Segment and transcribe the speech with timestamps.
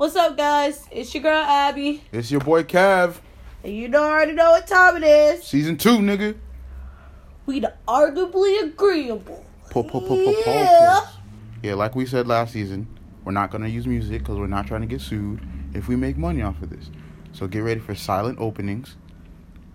[0.00, 0.86] What's up, guys?
[0.90, 3.16] It's your girl Abby, It's your boy Cav,
[3.62, 5.44] and you know already know what time it is.
[5.44, 6.38] season two, nigga.
[7.44, 9.44] We the arguably agreeable.
[9.68, 11.00] Po- po- po- po- Yeah.
[11.62, 12.86] Yeah, like we said last season,
[13.24, 15.42] we're not gonna use music because we're not trying to get sued
[15.74, 16.90] if we make money off of this.
[17.32, 18.96] So get ready for silent openings,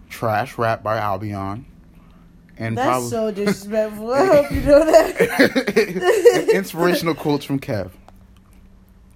[0.10, 1.68] trash rap by Albion,
[2.58, 4.12] and That's probably so disrespectful.
[4.16, 6.50] I hope you know that.
[6.56, 7.92] inspirational quotes from Kev.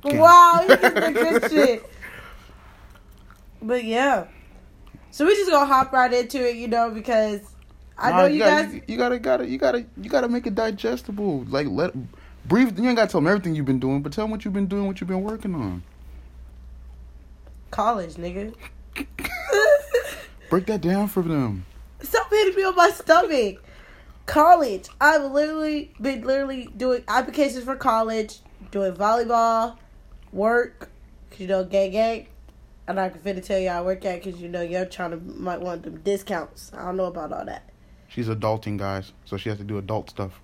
[0.03, 1.83] Wow, you just the good shit.
[3.61, 4.27] But yeah,
[5.11, 7.41] so we just gonna hop right into it, you know, because
[7.97, 8.81] I Nah, know you gotta, guys.
[8.87, 11.43] You, gotta, gotta, you gotta, you gotta make it digestible.
[11.49, 11.93] Like let
[12.47, 12.77] brief.
[12.77, 14.67] You ain't gotta tell them everything you've been doing, but tell them what you've been
[14.67, 15.83] doing, what you've been working on.
[17.71, 18.53] College, nigga.
[20.49, 21.65] Break that down for them.
[22.01, 23.61] Stop hitting me on my stomach.
[24.25, 24.87] College.
[25.01, 28.39] I've literally been literally doing applications for college,
[28.71, 29.77] doing volleyball,
[30.31, 30.89] work,
[31.31, 32.27] cause you know gang gang.
[32.87, 35.61] I'm not gonna tell you I work at cause you know you're trying to might
[35.61, 36.71] want them discounts.
[36.73, 37.69] I don't know about all that.
[38.07, 40.41] She's adulting, guys, so she has to do adult stuff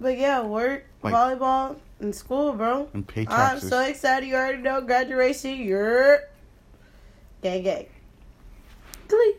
[0.00, 2.88] But yeah, work, Like- volleyball, and school, bro.
[2.94, 3.64] and pay taxes.
[3.64, 4.28] I'm so excited.
[4.28, 5.56] You already know graduation.
[5.56, 6.20] You're
[7.42, 7.86] gang gang.
[9.08, 9.34] Glee.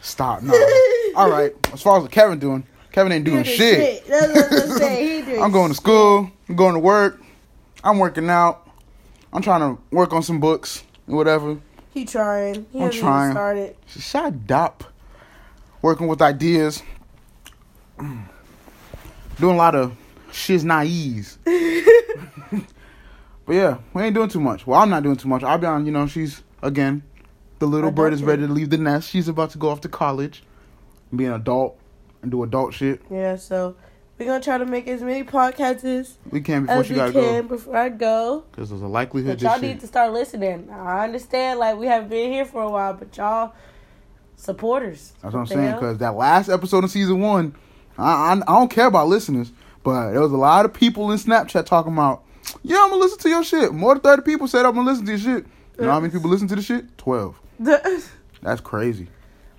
[0.00, 0.42] Stop.
[0.42, 0.52] No.
[1.16, 1.52] All right.
[1.72, 4.06] As far as what Kevin doing, Kevin ain't doing Doing shit.
[4.06, 5.08] That's what I'm saying.
[5.08, 6.30] He doing I'm going to school.
[6.48, 7.20] I'm going to work.
[7.84, 8.68] I'm working out.
[9.32, 11.58] I'm trying to work on some books or whatever.
[11.92, 12.66] He trying.
[12.72, 13.32] He I'm trying.
[13.32, 13.76] started.
[13.86, 14.84] Shut up.
[15.80, 16.82] Working with ideas.
[17.98, 19.96] Doing a lot of
[20.30, 21.38] shiz naives.
[21.44, 21.54] but
[23.48, 24.66] yeah, we ain't doing too much.
[24.66, 25.42] Well, I'm not doing too much.
[25.42, 27.02] I'll be on, you know, she's, again,
[27.58, 29.10] the little bird is ready to leave the nest.
[29.10, 30.42] She's about to go off to college,
[31.14, 31.78] be an adult,
[32.20, 33.02] and do adult shit.
[33.10, 33.74] Yeah, so
[34.26, 37.12] we're gonna try to make as many podcasts We can before as she we gotta
[37.12, 37.48] can go.
[37.48, 38.44] before I go.
[38.50, 39.62] Because there's a likelihood But y'all shit.
[39.62, 40.68] need to start listening.
[40.70, 43.52] I understand, like we haven't been here for a while, but y'all
[44.36, 45.12] supporters.
[45.22, 45.74] That's what I'm saying.
[45.74, 47.54] Because that last episode of season one,
[47.98, 49.52] I, I I don't care about listeners,
[49.82, 52.22] but there was a lot of people in Snapchat talking about,
[52.62, 53.72] yeah, I'm gonna listen to your shit.
[53.72, 55.46] More than thirty people said I'm gonna listen to your shit.
[55.78, 56.96] You know how many people listen to the shit?
[56.98, 57.40] Twelve.
[57.58, 59.08] That's crazy.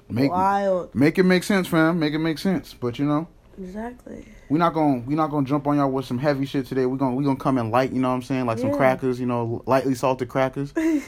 [0.10, 0.94] Make Wild.
[0.94, 1.98] make it make sense, fam.
[2.00, 2.74] Make it make sense.
[2.74, 3.28] But you know,
[3.58, 4.26] Exactly.
[4.50, 6.86] we're not gonna we're not gonna jump on y'all with some heavy shit today.
[6.86, 7.92] We're gonna we gonna come in light.
[7.92, 8.46] You know what I'm saying?
[8.46, 9.20] Like some crackers.
[9.20, 10.74] You know, lightly salted crackers.
[10.76, 11.02] we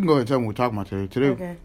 [0.00, 1.06] can go ahead and tell them what we're talking about today.
[1.06, 1.56] Today, okay.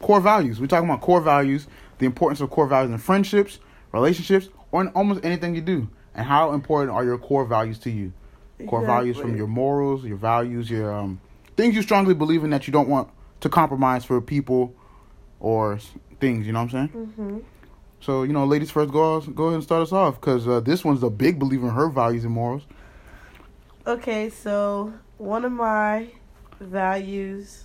[0.00, 0.60] core values.
[0.60, 1.66] We're talking about core values,
[1.98, 3.58] the importance of core values in friendships,
[3.92, 5.88] relationships, or in almost anything you do.
[6.14, 8.12] And how important are your core values to you?
[8.68, 11.20] Core values from your morals, your values, your um,
[11.56, 13.10] things you strongly believe in that you don't want
[13.40, 14.74] to compromise for people
[15.40, 15.78] or
[16.20, 16.46] things.
[16.46, 17.06] You know what I'm saying?
[17.06, 17.38] hmm
[18.04, 20.84] So you know, ladies first, go go ahead and start us off because uh, this
[20.84, 22.66] one's a big believer in her values and morals.
[23.86, 26.08] Okay, so one of my
[26.60, 27.64] values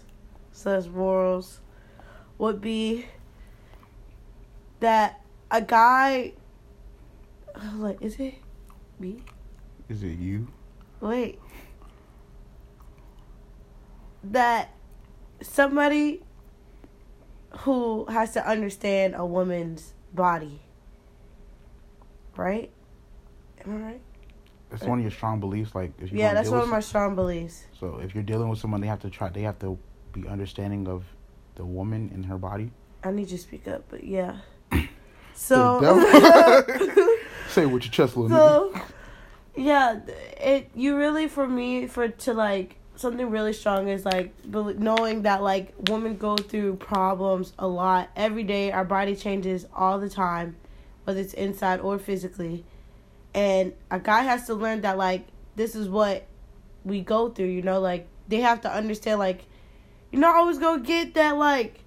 [0.53, 1.59] slash morals
[2.37, 3.05] would be
[4.79, 5.19] that
[5.51, 6.31] a guy.
[7.75, 8.35] Like, is it
[8.97, 9.21] me?
[9.89, 10.47] Is it you?
[11.01, 11.41] Wait.
[14.23, 14.73] That
[15.41, 16.23] somebody
[17.59, 20.61] who has to understand a woman's body.
[22.35, 22.71] Right?
[23.65, 24.01] Am I right?
[24.71, 25.73] It's one of your strong beliefs.
[25.73, 27.65] Like if you Yeah, that's one of my strong beliefs.
[27.79, 29.29] So if you're dealing with someone, they have to try.
[29.29, 29.77] They have to
[30.13, 31.03] be understanding of
[31.55, 32.71] the woman and her body.
[33.03, 34.37] I need you to speak up, but yeah.
[35.33, 35.79] So.
[37.47, 38.73] Say it with your chest, little nigga.
[38.75, 38.81] so
[39.55, 39.99] yeah,
[40.39, 45.41] it you really for me for to like something really strong is like knowing that
[45.41, 48.71] like women go through problems a lot every day.
[48.71, 50.57] Our body changes all the time,
[51.05, 52.65] whether it's inside or physically,
[53.33, 56.25] and a guy has to learn that like this is what
[56.83, 57.47] we go through.
[57.47, 59.45] You know, like they have to understand like
[60.11, 61.79] you're not always gonna get that like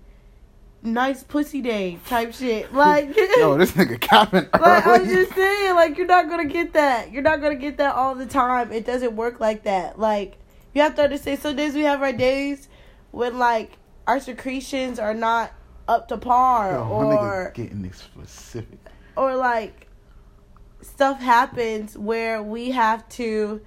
[0.82, 2.72] nice pussy day type shit.
[2.82, 7.12] Like Yo, this nigga capping like I'm just saying, like you're not gonna get that.
[7.12, 8.72] You're not gonna get that all the time.
[8.72, 9.98] It doesn't work like that.
[9.98, 10.38] Like
[10.74, 11.40] you have to understand.
[11.40, 12.68] Some days we have our days
[13.10, 13.72] when like
[14.06, 15.52] our secretions are not
[15.88, 18.78] up to par, Yo, or getting this specific.
[19.16, 19.88] or like
[20.80, 23.60] stuff happens where we have to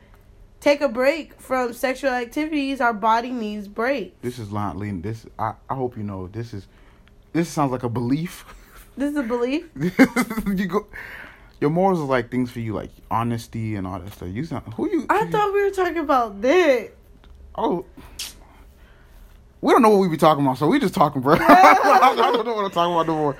[0.59, 2.81] take a break from sexual activities.
[2.81, 4.19] Our body needs break.
[4.21, 5.01] This is not lean.
[5.01, 6.27] This I, I hope you know.
[6.27, 6.67] This is
[7.33, 8.45] this sounds like a belief.
[8.97, 9.65] This is a belief.
[9.75, 10.87] you go.
[11.61, 14.29] Your morals are like things for you, like honesty and all that stuff.
[14.29, 15.05] You sound who you?
[15.09, 16.91] I thought we were talking about that.
[17.57, 17.85] Oh,
[19.61, 21.35] we don't know what we be talking about, so we just talking, bro.
[21.39, 23.37] I don't know what I'm talking about no more.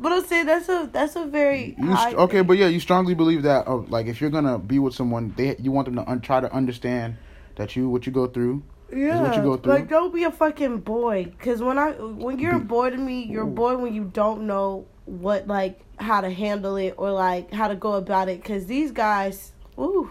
[0.00, 3.42] But I'm saying that's a that's a very You okay, but yeah, you strongly believe
[3.44, 6.20] that, uh, like, if you're gonna be with someone, they you want them to un-
[6.20, 7.16] try to understand
[7.54, 8.64] that you what you go through.
[8.92, 9.72] Yeah, what you go through.
[9.72, 11.32] like don't be a fucking boy.
[11.38, 14.46] Cause when I when you're a boy to me, you're a boy when you don't
[14.48, 18.42] know what like how to handle it or like how to go about it.
[18.44, 20.10] Cause these guys, ooh.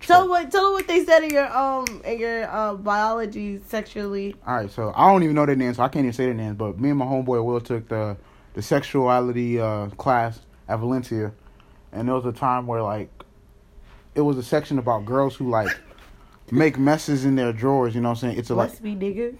[0.00, 4.34] Tell what tell them what they said in your um in your uh, biology sexually.
[4.46, 6.34] All right, so I don't even know their names, so I can't even say their
[6.34, 6.56] names.
[6.56, 8.16] But me and my homeboy Will took the
[8.54, 11.32] the sexuality uh, class at Valencia,
[11.92, 13.10] and there was a time where like
[14.14, 15.68] it was a section about girls who like
[16.50, 17.94] make messes in their drawers.
[17.94, 18.38] You know what I'm saying?
[18.38, 19.38] It's a like Bless me, nigga.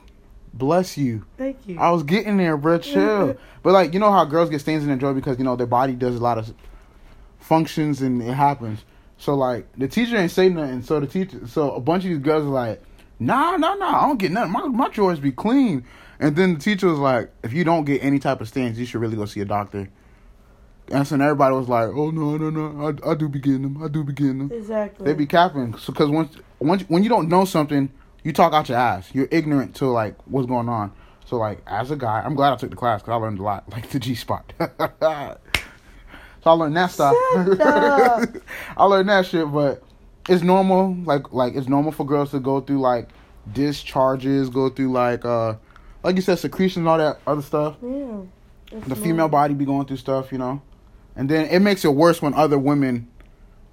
[0.55, 1.25] Bless you.
[1.37, 1.79] Thank you.
[1.79, 2.79] I was getting there, bro.
[2.81, 3.37] Chill.
[3.63, 5.67] but like you know how girls get stains in their drawer because you know their
[5.67, 6.53] body does a lot of
[7.39, 8.85] functions and it happens.
[9.19, 10.83] So like the teacher ain't say nothing.
[10.83, 12.83] So the teacher, so a bunch of these girls are like,
[13.19, 14.53] nah, nah, nah, I don't get nothing.
[14.53, 15.85] My my drawers be clean.
[16.19, 18.87] And then the teacher was like, if you don't get any type of stains, you
[18.87, 19.89] should really go see a doctor.
[20.89, 23.83] And so everybody was like, oh no, no, no, I, I do be getting them.
[23.83, 24.53] I do be getting them.
[24.53, 25.07] exactly.
[25.07, 25.77] They be capping.
[25.79, 27.91] So because once once when you don't know something,
[28.25, 29.11] you talk out your ass.
[29.13, 30.93] You're ignorant to like what's going on.
[31.25, 33.43] So like as a guy, I'm glad I took the class because I learned a
[33.43, 34.53] lot, like the G spot.
[34.59, 35.39] so
[36.45, 37.15] I learned that stuff.
[38.77, 39.83] I learned that shit, but
[40.29, 40.95] it's normal.
[41.05, 43.09] Like like it's normal for girls to go through like
[43.53, 45.55] discharges, go through like uh
[46.03, 47.77] like you said secretion and all that other stuff.
[47.83, 47.89] yeah.
[48.71, 48.97] The normal.
[48.97, 50.63] female body be going through stuff, you know,
[51.15, 53.09] and then it makes it worse when other women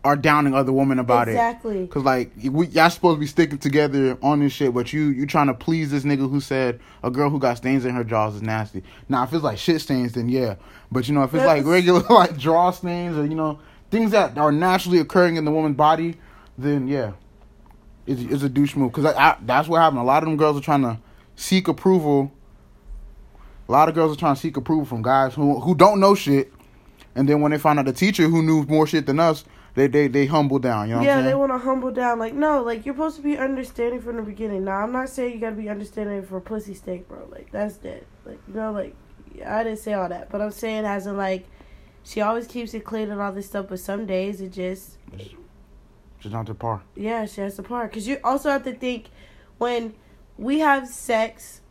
[0.04, 1.32] are downing other women about it.
[1.32, 1.88] Exactly.
[1.88, 5.26] Cause like we y'all supposed to be sticking together on this shit, but you you
[5.26, 8.36] trying to please this nigga who said a girl who got stains in her jaws
[8.36, 8.84] is nasty.
[9.10, 10.56] Now if it's like shit stains, then yeah.
[10.92, 13.60] But you know if it's like regular like draw stains or you know
[13.92, 16.16] things that are naturally occurring in the woman's body,
[16.58, 17.14] then yeah,
[18.08, 18.94] it's, it's a douche move.
[18.94, 20.00] Cause I, I, that's what happened.
[20.00, 20.98] A lot of them girls are trying to
[21.36, 22.32] seek approval.
[23.68, 26.16] A lot of girls are trying to seek approval from guys who who don't know
[26.16, 26.54] shit,
[27.16, 29.44] and then when they find out the teacher who knew more shit than us,
[29.76, 30.88] they they they humble down.
[30.88, 32.20] You know what yeah, they want to humble down.
[32.20, 34.66] Like, no, like you're supposed to be understanding from the beginning.
[34.66, 37.28] Now, I'm not saying you gotta be understanding for pussy steak, bro.
[37.32, 38.06] Like, that's dead.
[38.26, 38.96] Like, you know, like
[39.46, 41.46] I didn't say all that, but I'm saying as in like,
[42.04, 44.98] she always keeps it clean and all this stuff, but some days it just,
[46.20, 46.82] she's not to par.
[46.96, 47.92] yeah, she has to part.
[47.94, 49.10] Cause you also have to think
[49.58, 49.94] when
[50.38, 51.62] we have sex.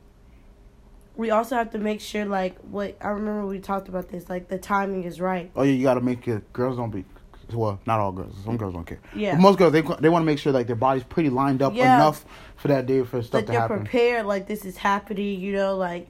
[1.17, 4.47] We also have to make sure, like, what I remember we talked about this, like,
[4.47, 5.51] the timing is right.
[5.57, 6.53] Oh yeah, you gotta make it.
[6.53, 7.05] Girls don't be.
[7.53, 8.35] Well, not all girls.
[8.45, 9.01] Some girls don't care.
[9.15, 9.33] Yeah.
[9.33, 11.75] But most girls they they want to make sure like their body's pretty lined up
[11.75, 11.97] Yeah.
[11.97, 12.25] enough
[12.57, 13.79] for that day for stuff like to they're happen.
[13.81, 16.09] prepared, like this is happening, you know, like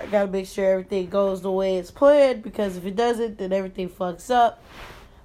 [0.00, 3.52] I gotta make sure everything goes the way it's planned because if it doesn't, then
[3.52, 4.62] everything fucks up.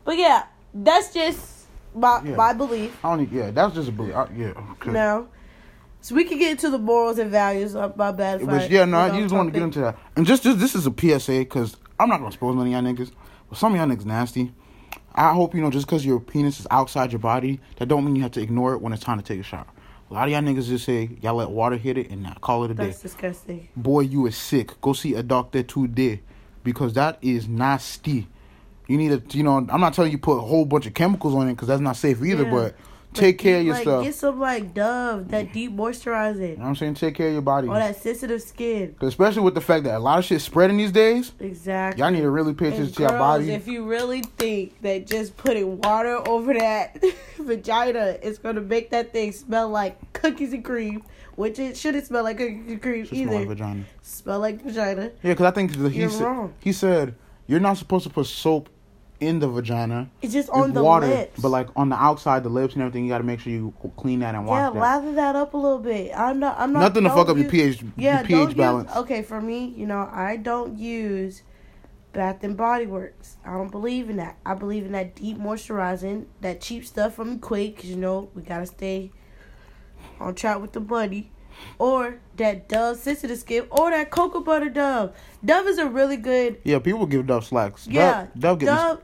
[0.04, 0.44] But yeah,
[0.74, 2.36] that's just my Yeah.
[2.36, 3.32] my belief I don't.
[3.32, 4.16] Yeah, that's just a belief.
[4.16, 4.54] I, yeah.
[4.74, 4.92] Okay.
[4.92, 5.28] now.
[6.02, 7.76] So we can get into the morals and values.
[7.76, 8.40] Uh, my bad.
[8.42, 9.98] if I yeah, no, you just want to get into that.
[10.16, 12.84] And just, just this is a PSA because I'm not gonna expose none of y'all
[12.84, 13.12] niggas.
[13.50, 14.54] But some of y'all niggas nasty.
[15.14, 18.16] I hope you know just because your penis is outside your body, that don't mean
[18.16, 19.68] you have to ignore it when it's time to take a shower.
[20.10, 22.64] A lot of y'all niggas just say y'all let water hit it and not call
[22.64, 22.88] it a day.
[22.88, 23.70] That's disgusting.
[23.76, 24.80] boy, you is sick.
[24.82, 26.22] Go see a doctor today
[26.64, 28.28] because that is nasty.
[28.88, 31.34] You need to, you know, I'm not telling you put a whole bunch of chemicals
[31.34, 32.44] on it because that's not safe either.
[32.44, 32.52] Yeah.
[32.52, 32.76] But
[33.16, 34.04] take care of your like.
[34.06, 36.96] Get some like Dove, that deep you know moisturizing, what I'm saying?
[36.96, 37.68] Take care of your body.
[37.68, 38.96] or that sensitive skin.
[39.02, 42.02] especially with the fact that a lot of shit is spreading these days, Exactly.
[42.02, 43.52] y'all need to really pay attention to your body.
[43.52, 47.04] If you really think that just putting water over that
[47.38, 51.04] vagina is gonna make that thing smell like cookies and cream,
[51.36, 53.84] which it shouldn't smell like cookies and cream Just smell like vagina.
[54.02, 55.12] smell like vagina.
[55.24, 56.54] Yeah, because I think the, he You're said wrong.
[56.60, 57.16] he said
[57.48, 58.70] you're not supposed to put soap
[59.20, 60.10] in the vagina.
[60.22, 61.40] It's just on the water, lips.
[61.40, 63.74] but like on the outside, the lips and everything, you got to make sure you
[63.98, 64.80] clean that and wash yeah, that.
[64.80, 66.12] lather that up a little bit.
[66.16, 66.60] I'm not.
[66.60, 66.80] I'm not.
[66.80, 68.90] Nothing to fuck up your pH, Yeah, your pH balance.
[68.90, 71.44] Use, okay, for me, you know, I don't use
[72.14, 73.38] Bath and Body Works.
[73.46, 74.38] I don't believe in that.
[74.46, 78.42] I believe in that deep moisturizing, that cheap stuff from Equate, because you know we
[78.42, 79.12] gotta stay
[80.20, 81.32] on track with the money.
[81.80, 85.14] Or that Dove sensitive skin, or that cocoa butter Dove.
[85.44, 86.60] Dove is a really good.
[86.64, 87.88] Yeah, people give Dove slacks.
[87.88, 89.02] Yeah, Dove, Dove, Dove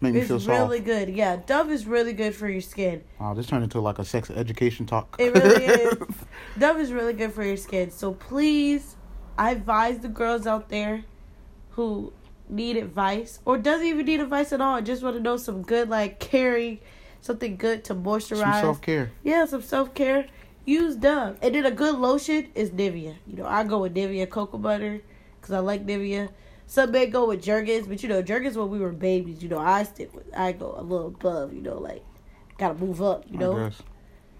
[0.00, 0.48] make me feel soft.
[0.58, 1.08] really good.
[1.08, 3.02] Yeah, Dove is really good for your skin.
[3.20, 5.16] Wow, this turned into like a sex education talk.
[5.18, 5.94] It really is.
[6.58, 7.90] Dove is really good for your skin.
[7.90, 8.96] So please,
[9.36, 11.04] I advise the girls out there
[11.70, 12.12] who
[12.48, 15.62] need advice or doesn't even need advice at all, I just want to know some
[15.62, 16.80] good like caring,
[17.20, 18.38] something good to moisturize.
[18.40, 19.12] Some self care.
[19.22, 20.26] yeah, some self care.
[20.68, 23.16] Use Dove, and then a good lotion is Nivea.
[23.26, 25.00] You know, I go with Nivea cocoa butter
[25.40, 26.28] because I like Nivea.
[26.66, 29.42] Some may go with Jergens, but you know, Jergens when we were babies.
[29.42, 30.26] You know, I stick with.
[30.36, 31.54] I go a little above.
[31.54, 32.04] You know, like
[32.58, 33.24] gotta move up.
[33.30, 33.70] You know,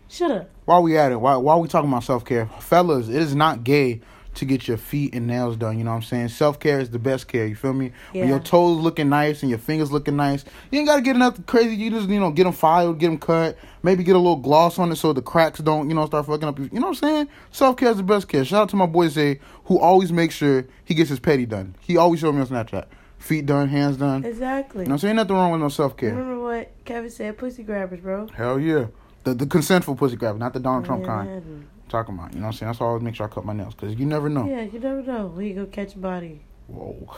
[0.09, 0.51] shut up.
[0.67, 3.65] While we at it, while while we talking about self care, fellas, it is not
[3.65, 4.03] gay
[4.39, 5.79] to get your feet and nails done.
[5.79, 6.29] You know what I'm saying?
[6.29, 7.47] Self care is the best care.
[7.47, 7.93] You feel me?
[8.13, 8.23] Yeah.
[8.23, 11.45] When your toes looking nice and your fingers looking nice, you ain't gotta get nothing
[11.45, 11.77] crazy.
[11.77, 14.79] You just you know get them filed, get them cut, maybe get a little gloss
[14.79, 16.59] on it so the cracks don't you know start fucking up.
[16.59, 17.29] You know what I'm saying?
[17.51, 18.45] Self care is the best care.
[18.45, 21.75] Shout out to my boy Zay who always makes sure he gets his petty done.
[21.81, 22.87] He always show me on Snapchat,
[23.19, 24.25] feet done, hands done.
[24.25, 24.83] Exactly.
[24.83, 25.17] You know what I'm saying?
[25.17, 26.15] Nothing wrong with no self care.
[26.15, 27.37] Remember what Kevin said?
[27.37, 28.29] Pussy grabbers, bro.
[28.29, 28.87] Hell yeah.
[29.25, 31.67] The the consentful pussy grabber, not the Donald Trump kind.
[31.89, 32.33] Talking about.
[32.35, 32.69] You know what I'm saying?
[32.69, 34.47] That's why I always make sure I cut my nails because you never know.
[34.47, 35.27] Yeah, you never know.
[35.27, 36.41] We go catch a body.
[36.67, 37.17] Whoa,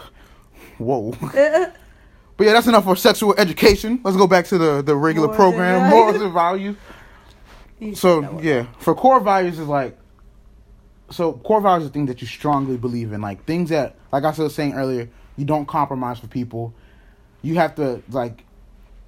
[0.78, 1.10] whoa.
[1.20, 4.00] but yeah, that's enough for sexual education.
[4.04, 5.90] Let's go back to the the regular Morals program, values.
[5.90, 6.76] morals and values.
[7.98, 9.96] So yeah, for core values is like.
[11.10, 14.30] So core values are things that you strongly believe in, like things that, like I
[14.30, 16.72] was saying earlier, you don't compromise for people.
[17.42, 18.44] You have to like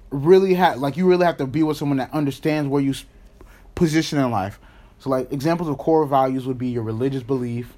[0.09, 2.93] really have like you really have to be with someone that understands where you
[3.75, 4.59] position in life.
[5.03, 7.73] So like examples of core values would be your religious belief.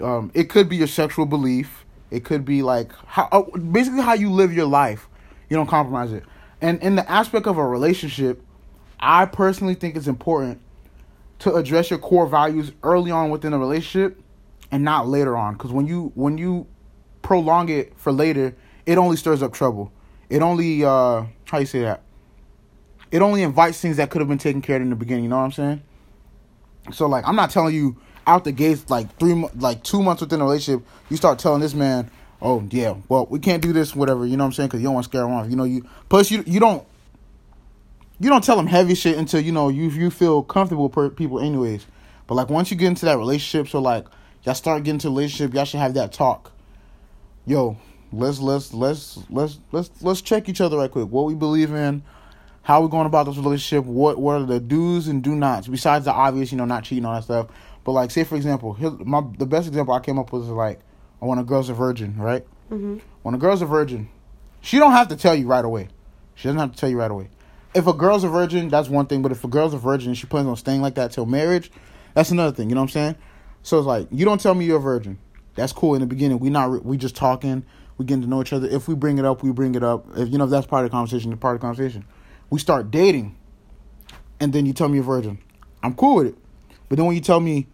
[0.00, 1.84] Um, it could be your sexual belief.
[2.10, 5.08] It could be like how uh, basically how you live your life.
[5.50, 6.24] You don't compromise it.
[6.62, 8.42] And in the aspect of a relationship,
[8.98, 10.62] I personally think it's important
[11.40, 14.22] to address your core values early on within a relationship
[14.72, 16.66] and not later on because when you when you
[17.20, 19.92] prolong it for later it only stirs up trouble
[20.30, 22.02] it only uh how you say that
[23.10, 25.30] it only invites things that could have been taken care of in the beginning you
[25.30, 25.82] know what i'm saying
[26.92, 30.40] so like i'm not telling you out the gates like three like two months within
[30.40, 32.10] a relationship you start telling this man
[32.42, 34.86] oh yeah well we can't do this whatever you know what i'm saying because you
[34.86, 36.86] don't want to scare him off you know you plus you you don't
[38.20, 41.40] you don't tell them heavy shit until you know you you feel comfortable per people
[41.40, 41.86] anyways.
[42.26, 44.06] But like once you get into that relationship, so like
[44.44, 46.52] y'all start getting to relationship, y'all should have that talk.
[47.46, 47.78] Yo,
[48.12, 51.08] let's let's let's let's let's let's check each other right quick.
[51.08, 52.02] What we believe in,
[52.62, 55.66] how are we going about this relationship, what what are the do's and do nots
[55.68, 57.48] besides the obvious, you know, not cheating all that stuff.
[57.84, 60.80] But like say for example, my the best example I came up with is like
[61.18, 62.46] when a girl's a virgin, right?
[62.68, 64.08] hmm When a girl's a virgin,
[64.60, 65.88] she don't have to tell you right away.
[66.34, 67.28] She doesn't have to tell you right away.
[67.74, 69.22] If a girl's a virgin, that's one thing.
[69.22, 71.70] But if a girl's a virgin and she plans on staying like that till marriage,
[72.14, 72.68] that's another thing.
[72.68, 73.16] You know what I'm saying?
[73.62, 75.18] So it's like you don't tell me you're a virgin.
[75.54, 76.38] That's cool in the beginning.
[76.38, 77.64] We not re- we just talking.
[77.98, 78.66] We getting to know each other.
[78.66, 80.06] If we bring it up, we bring it up.
[80.16, 82.04] If you know if that's part of the conversation, it's part of the conversation.
[82.50, 83.36] We start dating,
[84.40, 85.38] and then you tell me you're a virgin.
[85.82, 86.34] I'm cool with it.
[86.88, 87.68] But then when you tell me,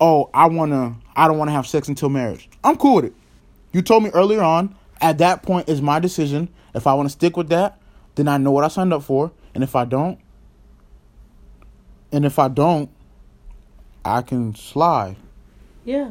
[0.00, 2.48] oh, I wanna, I don't wanna have sex until marriage.
[2.62, 3.14] I'm cool with it.
[3.72, 4.74] You told me earlier on.
[5.00, 6.48] At that point is my decision.
[6.74, 7.78] If I want to stick with that,
[8.16, 9.30] then I know what I signed up for.
[9.54, 10.18] And if I don't,
[12.10, 12.90] and if I don't,
[14.04, 15.16] I can slide
[15.84, 16.10] Yeah.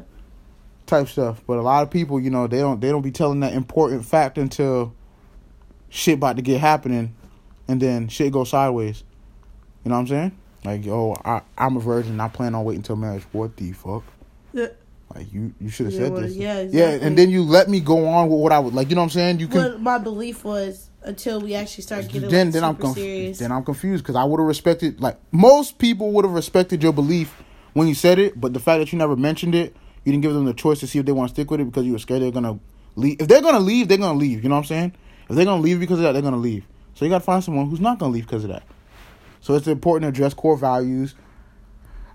[0.86, 1.42] type stuff.
[1.46, 4.06] But a lot of people, you know, they don't they don't be telling that important
[4.06, 4.94] fact until
[5.90, 7.14] shit about to get happening,
[7.68, 9.04] and then shit goes sideways.
[9.84, 10.38] You know what I'm saying?
[10.66, 12.20] Like, oh, I I'm a virgin.
[12.20, 13.24] I plan on waiting until marriage.
[13.32, 14.04] What the fuck?
[14.54, 14.68] Yeah.
[15.16, 16.36] Like you you should have Yeah, said well, this.
[16.36, 18.90] yeah, Yeah, and then you let me go on with what I would like.
[18.90, 19.40] You know what I'm saying?
[19.40, 19.62] You can.
[19.62, 23.40] What my belief was until we actually start getting then like, then I'm conf- serious.
[23.40, 26.92] then I'm confused because I would have respected like most people would have respected your
[26.92, 27.34] belief
[27.74, 30.34] when you said it, but the fact that you never mentioned it, you didn't give
[30.34, 32.00] them the choice to see if they want to stick with it because you were
[32.00, 32.60] scared they're gonna
[32.98, 33.22] leave.
[33.22, 34.44] If they're gonna leave, they're gonna leave.
[34.44, 34.94] You know what I'm saying?
[35.30, 36.66] If they're gonna leave because of that, they're gonna leave.
[36.98, 38.64] So you gotta find someone who's not gonna leave because of that.
[39.40, 41.14] So it's important to address core values.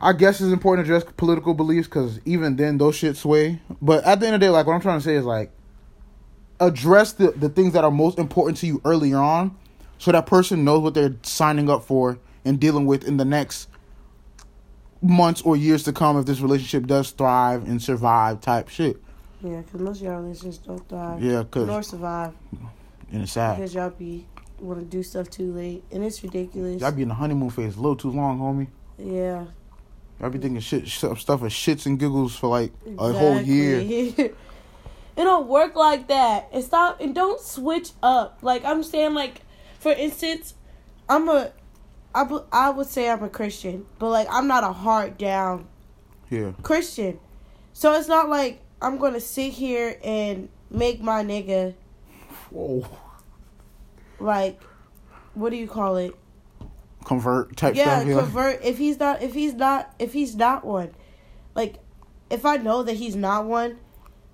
[0.01, 3.61] I guess it's important to address political beliefs because even then those shit sway.
[3.81, 5.53] But at the end of the day, like what I'm trying to say is like
[6.59, 9.57] address the, the things that are most important to you earlier on
[9.99, 13.69] so that person knows what they're signing up for and dealing with in the next
[15.01, 18.97] months or years to come if this relationship does thrive and survive type shit.
[19.43, 21.23] yeah, because most of y'all relationships don't thrive.
[21.23, 22.33] Yeah, cause Nor survive
[23.13, 23.59] and it's sad.
[23.59, 24.27] because y'all be
[24.63, 26.81] want to do stuff too late, and it's ridiculous.
[26.81, 28.69] Y'all be in the honeymoon phase a little too long, homie.
[28.99, 29.45] yeah,
[30.21, 34.31] Y'all be thinking shit, stuff of shits and giggles for like a whole year.
[35.15, 36.49] It don't work like that.
[36.53, 38.39] And stop and don't switch up.
[38.41, 39.43] Like I'm saying, like
[39.79, 40.55] for instance,
[41.09, 41.53] I'm a,
[42.15, 45.67] I I would say I'm a Christian, but like I'm not a hard down
[46.31, 47.21] Yeah, Christian.
[47.75, 51.75] So it's not like I'm gonna sit here and make my nigga
[52.51, 52.87] whoa,
[54.23, 54.61] like,
[55.35, 56.15] what do you call it?
[57.05, 58.09] convert type yeah, stuff.
[58.09, 58.63] Yeah, convert.
[58.63, 60.93] If he's not, if he's not, if he's not one,
[61.55, 61.77] like,
[62.31, 63.79] if I know that he's not one,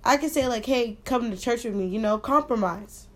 [0.03, 1.87] I can say like, hey, come to church with me.
[1.87, 3.07] You know, compromise.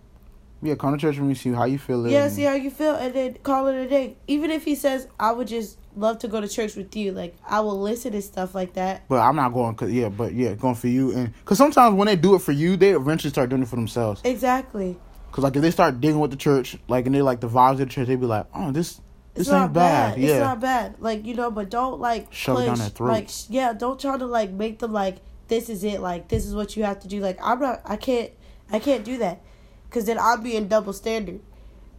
[0.61, 0.75] yeah.
[0.75, 2.07] Come to church with me, see how you feel.
[2.07, 4.17] Yeah, see how you feel, and then call it a day.
[4.27, 7.35] Even if he says, I would just love to go to church with you, like
[7.47, 9.07] I will listen and stuff like that.
[9.07, 12.07] But I'm not going, cause yeah, but yeah, going for you, and cause sometimes when
[12.07, 14.21] they do it for you, they eventually start doing it for themselves.
[14.23, 14.97] Exactly.
[15.33, 17.71] Cause like if they start digging with the church, like and they like the vibes
[17.73, 19.01] of the church, they be like, oh, this
[19.33, 20.17] This not ain't bad.
[20.17, 20.39] It's Yeah.
[20.39, 20.95] not bad.
[20.99, 22.79] Like you know, but don't like Shove it down push.
[22.81, 23.07] their throat.
[23.09, 26.01] Like yeah, don't try to like make them like this is it.
[26.01, 27.19] Like this is what you have to do.
[27.19, 27.81] Like I'm not.
[27.83, 28.29] I can't.
[28.71, 29.41] I can't do that.
[29.89, 31.39] Cause then I'm being double standard.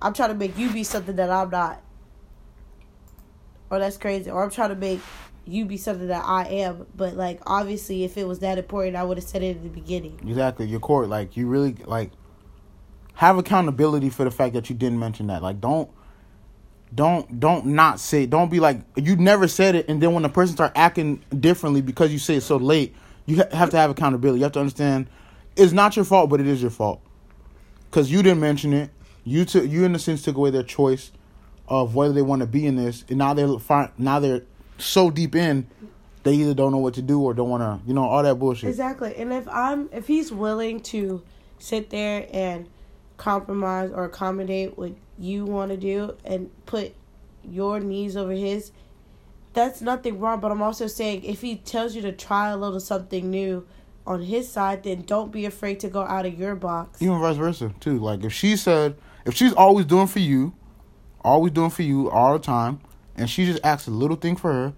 [0.01, 1.83] I'm trying to make you be something that I'm not.
[3.71, 4.31] Or that's crazy.
[4.31, 5.01] Or I'm trying to make
[5.47, 6.87] you be something that I am.
[6.97, 9.69] But like obviously, if it was that important, I would have said it in the
[9.71, 10.21] beginning.
[10.27, 10.67] Exactly.
[10.67, 12.13] Your court, like you really like
[13.15, 15.43] have accountability for the fact that you didn't mention that.
[15.43, 15.91] Like don't
[16.95, 20.29] don't don't not say don't be like you never said it and then when the
[20.29, 22.95] person start acting differently because you say it so late,
[23.27, 24.39] you ha- have to have accountability.
[24.39, 25.09] You have to understand
[25.57, 27.01] it's not your fault, but it is your fault.
[27.91, 28.91] Cuz you didn't mention it.
[29.25, 31.13] You took you in a sense took away their choice
[31.69, 34.43] of whether they want to be in this and now they're fi- now they're
[34.79, 35.67] so deep in
[36.25, 38.37] they either don't know what to do or don't want to, you know, all that
[38.37, 38.71] bullshit.
[38.71, 39.15] Exactly.
[39.15, 41.23] And if I'm if he's willing to
[41.59, 42.67] sit there and
[43.17, 46.95] compromise or accommodate what you want to do and put
[47.43, 48.73] your needs over his,
[49.53, 50.41] that's nothing wrong.
[50.41, 53.67] But I'm also saying if he tells you to try a little something new
[54.07, 57.01] on his side, then don't be afraid to go out of your box.
[57.01, 57.99] even vice versa too.
[57.99, 60.55] Like if she said, if she's always doing for you,
[61.23, 62.81] always doing for you all the time,
[63.17, 64.73] and she just asks a little thing for her,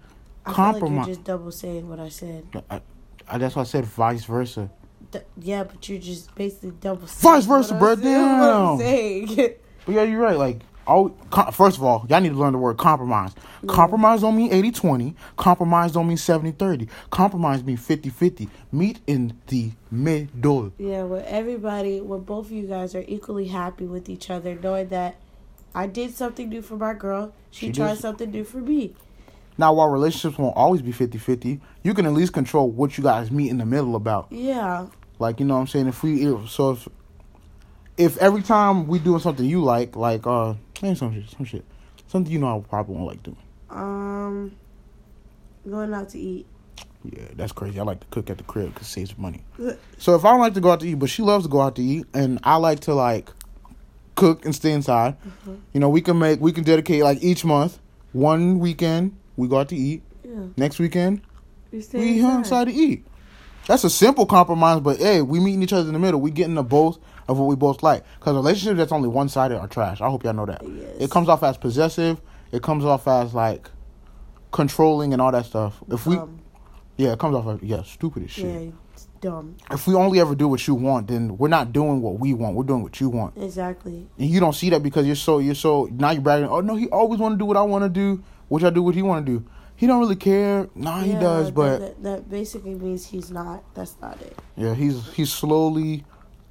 [0.45, 1.07] I feel like compromise.
[1.07, 2.45] you're just double saying what I said.
[2.69, 2.81] I,
[3.27, 4.69] I, that's why I said vice versa.
[5.11, 7.07] D- yeah, but you're just basically double.
[7.07, 7.95] Vice versa, bro.
[7.97, 8.77] Damn.
[8.77, 10.37] But yeah, you're right.
[10.37, 13.31] Like, all, com- first of all, y'all need to learn the word compromise.
[13.67, 15.15] Compromise don't mean 80 20.
[15.37, 16.87] Compromise don't mean 70 30.
[17.09, 18.49] Compromise mean 50 50.
[18.71, 20.71] Meet in the middle.
[20.77, 24.87] Yeah, where everybody, where both of you guys are equally happy with each other, knowing
[24.89, 25.15] that
[25.75, 28.01] I did something new for my girl, she, She tried did.
[28.01, 28.93] something new for me.
[29.57, 33.03] Now, while relationships won't always be 50 50, you can at least control what you
[33.03, 34.27] guys meet in the middle about.
[34.31, 34.87] Yeah,
[35.19, 35.87] Like you know what I'm saying?
[35.87, 36.87] If we if, so if
[37.97, 41.65] if every time we doing something you like, like uh some shit, some shit.
[42.07, 43.37] Something you know I probably won't like doing.
[43.71, 44.55] um,
[45.69, 46.45] going out to eat.
[47.03, 47.79] Yeah, that's crazy.
[47.79, 49.43] I like to cook at the crib because it saves money.
[49.97, 51.61] So if I don't like to go out to eat, but she loves to go
[51.61, 53.29] out to eat, and I like to like
[54.15, 55.15] cook and stay inside,
[55.73, 57.79] you know, we can make we can dedicate like each month
[58.13, 60.03] one weekend we go out to eat.
[60.23, 61.21] Yeah, Next weekend
[61.71, 63.05] we here inside to eat.
[63.67, 66.19] That's a simple compromise, but hey, we meeting each other in the middle.
[66.21, 68.03] We getting the both of what we both like.
[68.19, 69.99] Because relationships that's only one sided are trash.
[70.01, 70.61] I hope y'all know that.
[70.65, 70.95] Yes.
[70.99, 72.19] It comes off as possessive.
[72.51, 73.69] It comes off as like
[74.51, 75.81] controlling and all that stuff.
[75.89, 76.39] If we, Um,
[76.95, 78.45] yeah, it comes off as yeah, stupid as shit.
[78.45, 79.57] yeah, it's dumb.
[79.69, 82.55] If we only ever do what you want, then we're not doing what we want.
[82.55, 84.07] We're doing what you want, Exactly.
[84.17, 86.47] and you don't see that because you're so you're so now you're bragging.
[86.47, 88.81] Oh no, he always want to do what I want to do, which I do
[88.83, 89.45] what he want to do.
[89.75, 90.67] He don't really care.
[90.73, 93.63] Nah, he Yeah, does, but that, that basically means he's not.
[93.75, 94.37] That's not it.
[94.55, 96.03] yeah, he's he's slowly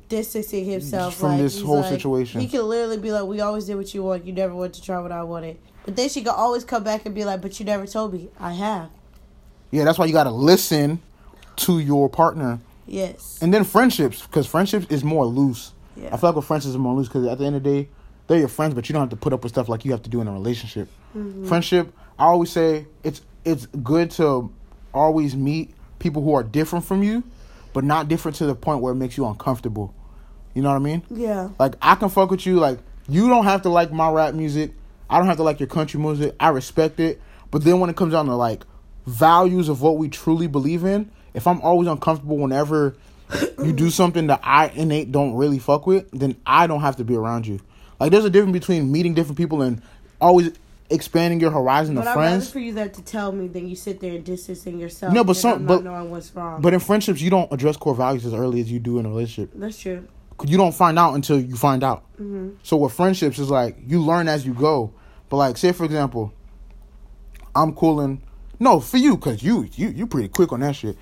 [0.09, 2.41] Distancing himself From like, this whole like- situation.
[2.41, 4.25] He can literally be like, "We always did what you want.
[4.25, 7.07] You never wanted to try what I wanted." But then she could always come back
[7.07, 8.91] and be like, "But you never told me." I have.
[9.73, 11.01] Yeah, that's why you got to listen
[11.57, 12.61] to your partner.
[12.87, 13.41] Yes.
[13.43, 15.73] And then friendships, because friendships is more loose.
[15.97, 16.11] Yeah.
[16.15, 17.89] I feel like with friendships is more loose because at the end of the day,
[18.29, 20.03] they're your friends, but you don't have to put up with stuff like you have
[20.03, 20.89] to do in a relationship.
[21.17, 21.47] Mm-hmm.
[21.47, 24.53] Friendship, I always say it's it's good to
[24.93, 27.23] always meet people who are different from you,
[27.73, 29.95] but not different to the point where it makes you uncomfortable.
[30.55, 31.03] You know what I mean?
[31.11, 31.51] Yeah.
[31.59, 32.57] Like I can fuck with you.
[32.57, 34.73] Like you don't have to like my rap music.
[35.09, 36.35] I don't have to like your country music.
[36.41, 37.21] I respect it.
[37.51, 38.65] But then when it comes down to like
[39.07, 42.97] values of what we truly believe in, if I'm always uncomfortable whenever
[43.59, 47.05] you do something that I innate don't really fuck with, then I don't have to
[47.05, 47.61] be around you.
[48.01, 49.83] Like there's a difference between meeting different people and
[50.21, 50.53] always
[50.91, 52.51] expanding your horizon But of I'd friends.
[52.51, 55.13] for you that to tell me than you sit there and distancing yourself.
[55.13, 56.61] No, but some- but- knowing what's wrong.
[56.63, 59.09] But in friendships, you don't address core values as early as you do in a
[59.09, 59.51] relationship.
[59.55, 60.07] that's true.
[60.45, 62.05] you don't find out until you find out.
[62.21, 62.51] Mm-hmm.
[62.63, 64.93] So with friendships, is like you learn as you go.
[65.31, 66.33] But like, say for example,
[67.55, 68.23] I'm cooling.
[68.61, 70.97] No, for you, cause you you you pretty quick on that shit.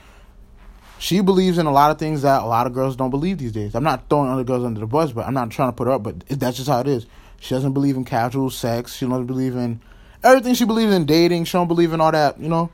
[0.99, 3.53] She believes in a lot of things that a lot of girls don't believe these
[3.53, 3.75] days.
[3.75, 5.93] I'm not throwing other girls under the bus, but I'm not trying to put her
[5.95, 6.03] up.
[6.05, 7.07] But that's just how it is.
[7.45, 8.95] She doesn't believe in casual sex.
[8.97, 9.83] She doesn't believe in
[10.23, 10.55] everything.
[10.55, 11.45] She believes in dating.
[11.45, 12.41] She don't believe in all that.
[12.41, 12.71] You know.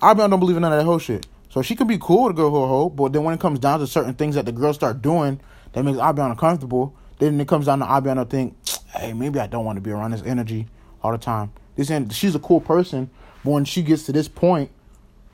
[0.00, 1.26] I don't believe in none of that whole shit.
[1.48, 3.80] So she can be cool girl who a hoe, but then when it comes down
[3.80, 5.40] to certain things that the girls start doing
[5.72, 8.54] that makes Abiana uncomfortable, then it comes down to Abiana think,
[8.94, 10.68] hey, maybe I don't want to be around this energy
[11.02, 11.50] all the time.
[11.74, 13.10] This en- she's a cool person,
[13.42, 14.70] but when she gets to this point,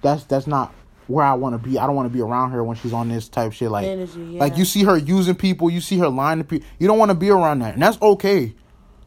[0.00, 0.72] that's that's not
[1.06, 1.78] where I want to be.
[1.78, 3.70] I don't want to be around her when she's on this type shit.
[3.70, 4.40] Like, Energy, yeah.
[4.40, 6.66] like you see her using people, you see her lying to people.
[6.78, 8.54] You don't want to be around that, and that's okay.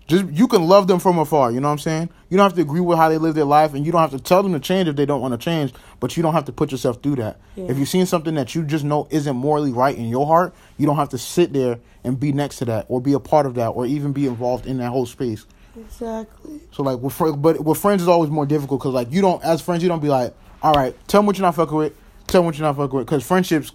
[0.08, 1.52] Just you can love them from afar.
[1.52, 2.10] You know what I'm saying?
[2.30, 4.12] You don't have to agree with how they live their life, and you don't have
[4.12, 5.72] to tell them to change if they don't want to change.
[6.00, 7.40] But you don't have to put yourself through that.
[7.56, 7.66] Yeah.
[7.66, 10.88] If you're seeing something that you just know isn't morally right in your heart, you
[10.88, 13.54] don't have to sit there and be next to that, or be a part of
[13.56, 15.46] that, or even be involved in that whole space.
[15.78, 16.60] Exactly.
[16.72, 19.44] So like with fr- but with friends is always more difficult because like you don't
[19.44, 21.94] as friends you don't be like, all right, tell me what you're not fucking with,
[22.28, 23.72] tell me what you're not fucking with, because friendships,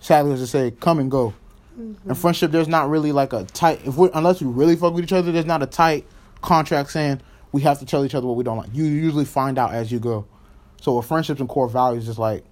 [0.00, 1.34] sadly as I say, come and go.
[1.78, 2.10] Mm-hmm.
[2.10, 5.04] And friendship, there's not really like a tight if we unless we really fuck with
[5.04, 6.06] each other, there's not a tight
[6.42, 7.20] contract saying
[7.50, 8.68] we have to tell each other what we don't like.
[8.72, 10.26] You usually find out as you go.
[10.80, 12.44] So with friendships and core values, it's like,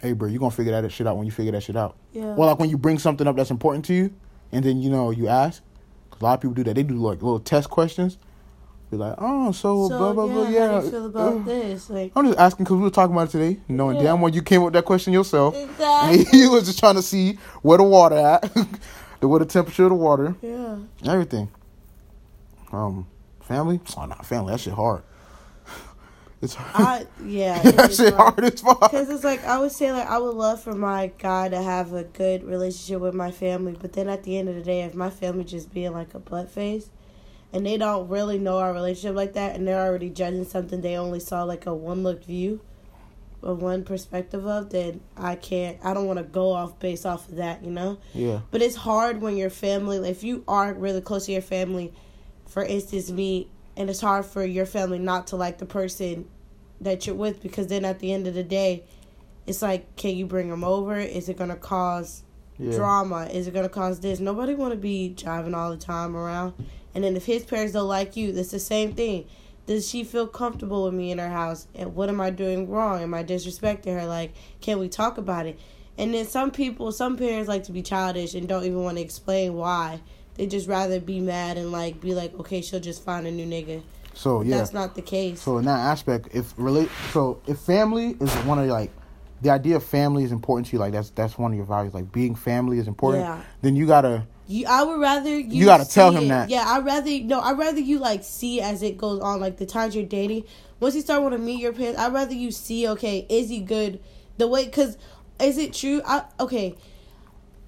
[0.00, 1.96] hey, bro, you're gonna figure that shit out when you figure that shit out.
[2.12, 2.34] Yeah.
[2.34, 4.14] Well, like when you bring something up that's important to you,
[4.52, 5.62] and then you know you ask.
[6.10, 6.74] 'Cause a lot of people do that.
[6.74, 8.16] They do like little test questions.
[8.90, 10.44] Be like, oh, so, so blah blah yeah, blah.
[10.44, 10.78] how Yeah.
[10.80, 11.90] do you feel about uh, this?
[11.90, 14.02] Like I'm just asking because we were talking about it today, knowing Yeah.
[14.04, 15.56] damn well you came up with that question yourself.
[15.56, 16.26] exactly.
[16.38, 18.42] you was just trying to see where the water at,
[19.20, 20.76] the what the temperature of the water, yeah.
[21.04, 21.48] everything.
[22.72, 23.06] Um,
[23.40, 23.80] family?
[23.96, 24.52] Oh, nah, family.
[24.52, 25.02] That shit hard.
[26.42, 27.08] It's hard.
[27.18, 27.62] I yeah.
[27.62, 28.78] that shit hard as fuck.
[28.80, 31.92] Because it's like I would say like I would love for my guy to have
[31.94, 34.94] a good relationship with my family, but then at the end of the day, if
[34.94, 36.90] my family just being like a butt face,
[37.52, 40.96] and they don't really know our relationship like that, and they're already judging something they
[40.96, 42.60] only saw like a one look view,
[43.42, 45.78] or one perspective of, then I can't.
[45.84, 47.98] I don't want to go off based off of that, you know.
[48.14, 48.40] Yeah.
[48.50, 51.92] But it's hard when your family, if you are really close to your family,
[52.46, 56.26] for instance, me, and it's hard for your family not to like the person
[56.80, 58.84] that you're with because then at the end of the day,
[59.46, 60.98] it's like, can you bring them over?
[60.98, 62.22] Is it gonna cause
[62.58, 62.72] Yeah.
[62.74, 63.26] drama?
[63.26, 64.18] Is it gonna cause this?
[64.18, 66.54] Nobody want to be driving all the time around.
[66.96, 69.26] And then if his parents don't like you, it's the same thing.
[69.66, 71.66] Does she feel comfortable with me in her house?
[71.74, 73.02] And what am I doing wrong?
[73.02, 74.06] Am I disrespecting her?
[74.06, 74.32] Like,
[74.62, 75.60] can we talk about it?
[75.98, 79.02] And then some people, some parents like to be childish and don't even want to
[79.02, 80.00] explain why.
[80.36, 83.44] They just rather be mad and like be like, okay, she'll just find a new
[83.44, 83.82] nigga.
[84.14, 84.56] So yeah.
[84.56, 85.42] That's not the case.
[85.42, 88.90] So in that aspect, if relate, so if family is one of like,
[89.42, 91.92] the idea of family is important to you, like that's that's one of your values,
[91.92, 93.22] like being family is important.
[93.22, 93.42] Yeah.
[93.60, 95.60] Then you gotta You, I would rather you.
[95.60, 96.28] You gotta tell him it.
[96.28, 96.50] that.
[96.50, 97.40] Yeah, I rather no.
[97.40, 100.44] I rather you like see as it goes on, like the times you're dating.
[100.78, 102.86] Once you start wanting to meet your parents, I'd rather you see.
[102.88, 104.00] Okay, is he good?
[104.38, 104.98] The way, cause
[105.40, 106.00] is it true?
[106.06, 106.76] I okay.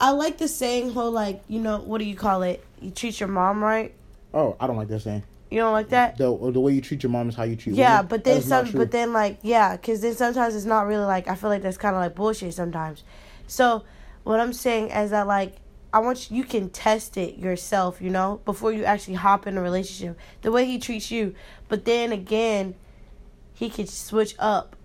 [0.01, 2.65] I like the saying, whole like you know what do you call it?
[2.81, 3.93] You treat your mom right.
[4.33, 5.25] Oh, I don't like that saying.
[5.51, 6.19] You don't like that?
[6.19, 7.75] The the way you treat your mom is how you treat.
[7.75, 8.09] Yeah, women.
[8.09, 11.35] but then some, but then like yeah, because then sometimes it's not really like I
[11.35, 13.03] feel like that's kind of like bullshit sometimes.
[13.47, 13.85] So
[14.25, 15.57] what I'm saying is that like
[15.93, 19.57] I want you, you can test it yourself, you know, before you actually hop in
[19.57, 20.19] a relationship.
[20.43, 21.35] The way he treats you,
[21.69, 22.75] but then again,
[23.55, 24.77] he could switch up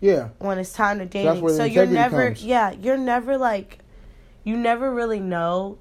[0.00, 1.48] yeah, when it's time to dating.
[1.48, 2.44] So you're never comes.
[2.44, 3.78] yeah, you're never like
[4.44, 5.78] you never really know.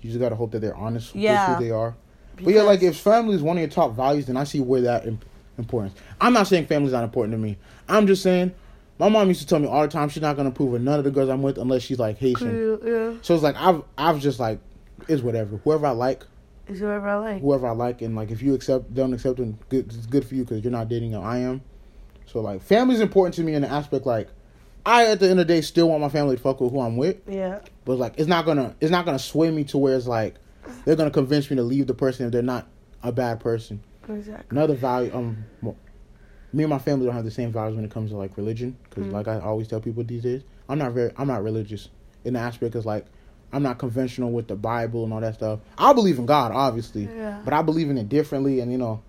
[0.00, 1.50] you just gotta hope that they're honest Yeah.
[1.50, 1.94] with who they are.
[2.36, 4.60] But yeah, because- like if family is one of your top values, then I see
[4.60, 5.20] where that im-
[5.58, 5.94] importance.
[6.20, 7.56] I'm not saying family's not important to me.
[7.88, 8.52] I'm just saying
[9.00, 10.98] my mom used to tell me all the time she's not gonna approve of none
[10.98, 12.78] of the girls I'm with unless she's like Haitian.
[12.84, 14.60] yeah, So it's like I've I've just like
[15.08, 15.56] it's whatever.
[15.64, 16.24] Whoever I like,
[16.68, 17.40] it's whoever I like.
[17.40, 20.34] whoever I like, and like if you accept don't accept them, good it's good for
[20.34, 21.24] you because you're not dating them.
[21.24, 21.62] I am.
[22.26, 24.28] So like family's important to me in the aspect like
[24.86, 26.80] I at the end of the day still want my family to fuck with who
[26.80, 29.96] I'm with, Yeah, but like it's not gonna it's not gonna sway me to where
[29.96, 30.36] it's like
[30.84, 32.66] they're gonna convince me to leave the person if they're not
[33.02, 33.82] a bad person.
[34.08, 34.46] exactly.
[34.56, 35.44] Another value um.
[36.52, 38.76] Me and my family don't have the same values when it comes to like religion,
[38.88, 39.12] because Mhm.
[39.12, 41.88] like I always tell people these days, I'm not very, I'm not religious
[42.24, 43.06] in the aspect of like,
[43.52, 45.60] I'm not conventional with the Bible and all that stuff.
[45.78, 47.38] I believe in God, obviously, Yeah.
[47.44, 49.00] but I believe in it differently, and you know,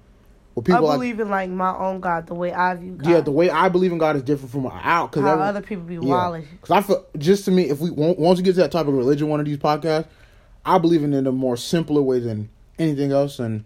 [0.57, 3.09] I people like, believe in like my own God, the way I view God.
[3.09, 5.83] yeah, the way I believe in God is different from out because how other people
[5.85, 6.45] be wallish.
[6.59, 8.95] Because I feel just to me, if we once we get to that topic of
[8.95, 10.05] religion, one of these podcasts,
[10.65, 13.63] I believe in it in a more simpler way than anything else, and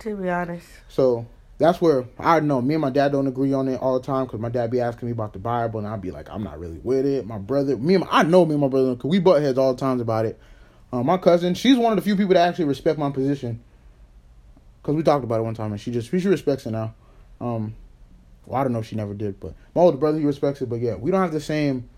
[0.00, 1.26] To be honest, so
[1.62, 4.24] that's where I know me and my dad don't agree on it all the time
[4.24, 6.58] because my dad be asking me about the Bible and I'd be like, I'm not
[6.58, 7.24] really with it.
[7.24, 9.58] My brother, me and my, I know me and my brother because we butt heads
[9.58, 10.40] all the times about it.
[10.92, 13.62] Uh, my cousin, she's one of the few people that actually respect my position
[14.82, 16.94] because we talked about it one time and she just she respects it now.
[17.40, 17.76] Um,
[18.44, 20.68] well, I don't know if she never did, but my older brother he respects it.
[20.68, 21.88] But yeah, we don't have the same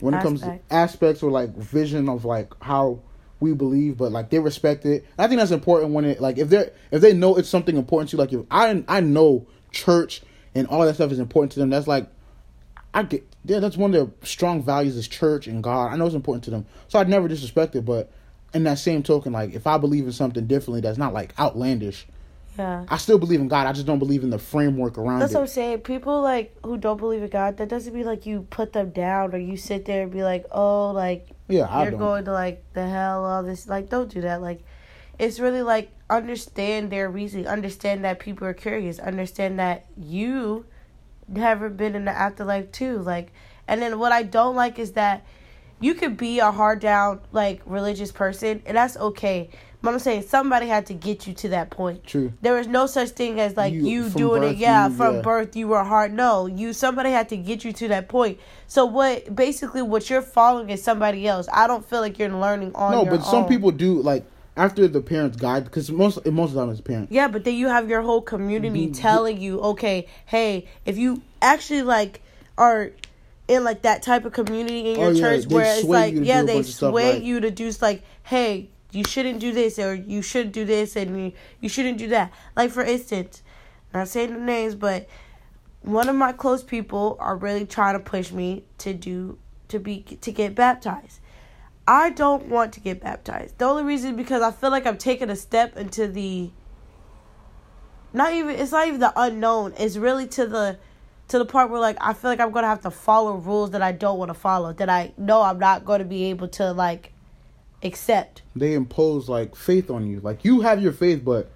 [0.00, 2.98] when it comes to aspects or like vision of like how
[3.40, 5.04] we believe, but like they respect it.
[5.18, 7.76] And I think that's important when it like if they if they know it's something
[7.76, 8.20] important to you.
[8.20, 10.22] Like if I I know church
[10.54, 11.70] and all that stuff is important to them.
[11.70, 12.08] That's like
[12.92, 15.92] I get yeah, that's one of their strong values is church and God.
[15.92, 17.84] I know it's important to them, so I'd never disrespect it.
[17.84, 18.10] But
[18.54, 22.06] in that same token, like if I believe in something differently that's not like outlandish,
[22.58, 22.84] yeah.
[22.88, 23.66] I still believe in God.
[23.66, 25.36] I just don't believe in the framework around That's it.
[25.36, 25.78] what I'm saying.
[25.80, 29.34] People like who don't believe in God, that doesn't mean like you put them down
[29.34, 32.00] or you sit there and be like, oh, like yeah, I you're don't.
[32.00, 33.66] going to like the hell, all this.
[33.66, 34.40] Like, don't do that.
[34.40, 34.62] Like,
[35.18, 40.64] it's really like understand their reasoning, understand that people are curious, understand that you
[41.34, 42.98] haven't been in the afterlife too.
[42.98, 43.32] Like,
[43.66, 45.24] and then what I don't like is that
[45.80, 49.50] you could be a hard down like religious person, and that's okay.
[49.84, 52.04] But I'm saying somebody had to get you to that point.
[52.06, 52.32] True.
[52.40, 54.56] There was no such thing as like You- you, doing it.
[54.56, 55.20] Yeah, you- from yeah.
[55.20, 56.14] birth you were hard.
[56.14, 58.38] No, you somebody had to get you to that point.
[58.66, 59.36] So what?
[59.36, 61.46] Basically, what you're following is somebody else.
[61.52, 64.24] I don't feel like you're learning on No, but some people do like
[64.56, 67.12] after the parents guide because most most of the time it's parents.
[67.12, 71.82] Yeah, but then you have your whole community telling you, okay, hey, if you actually
[71.82, 72.22] like
[72.56, 72.92] are
[73.48, 76.14] in like that type of community in oh, your Oh, church they where it's like,
[76.16, 80.22] yeah, they sway like- you to do like, hey, you shouldn't do this or you
[80.22, 82.32] should do this and you, you shouldn't do that.
[82.56, 83.42] Like for instance,
[83.92, 85.08] not saying the names, but
[85.82, 90.02] one of my close people are really trying to push me to do to be
[90.02, 91.20] to get baptized.
[91.86, 93.58] I don't want to get baptized.
[93.58, 96.50] The only reason is because I feel like I'm taking a step into the
[98.12, 99.74] not even it's not even the unknown.
[99.78, 100.78] It's really to the
[101.28, 103.82] to the part where like I feel like I'm gonna have to follow rules that
[103.82, 104.72] I don't want to follow.
[104.72, 107.12] That I know I'm not gonna be able to like
[107.84, 108.42] accept.
[108.56, 110.20] They impose like faith on you.
[110.20, 111.50] Like you have your faith, but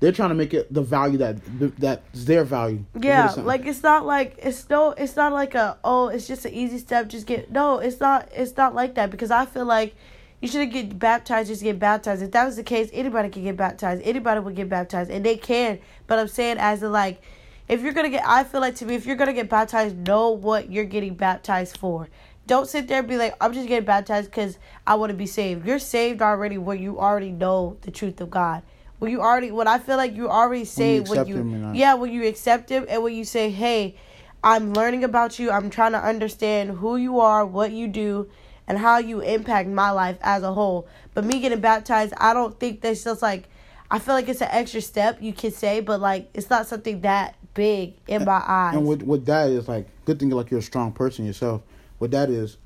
[0.00, 1.38] they're trying to make it the value that
[1.78, 2.84] that's their value.
[2.98, 6.54] Yeah, like it's not like it's no, it's not like a oh, it's just an
[6.54, 7.08] easy step.
[7.08, 8.28] Just get no, it's not.
[8.34, 9.94] It's not like that because I feel like
[10.40, 11.48] you shouldn't get baptized.
[11.48, 12.22] Just get baptized.
[12.22, 14.02] If that was the case, anybody could get baptized.
[14.02, 15.78] Anybody would get baptized, and they can.
[16.06, 17.20] But I'm saying as in like,
[17.68, 20.30] if you're gonna get, I feel like to me, if you're gonna get baptized, know
[20.30, 22.08] what you're getting baptized for.
[22.50, 25.26] Don't sit there and be like, I'm just getting baptized because I want to be
[25.26, 25.64] saved.
[25.64, 28.64] You're saved already when you already know the truth of God.
[28.98, 31.94] When you already, when I feel like you already saved when you, and not- yeah,
[31.94, 33.94] when you accept him and when you say, hey,
[34.42, 35.52] I'm learning about you.
[35.52, 38.28] I'm trying to understand who you are, what you do,
[38.66, 40.88] and how you impact my life as a whole.
[41.14, 43.48] But me getting baptized, I don't think that's just like,
[43.92, 47.02] I feel like it's an extra step you could say, but like it's not something
[47.02, 48.74] that big in my eyes.
[48.74, 51.62] And with with that is like good thing like you're a strong person yourself.
[52.00, 52.56] What that is,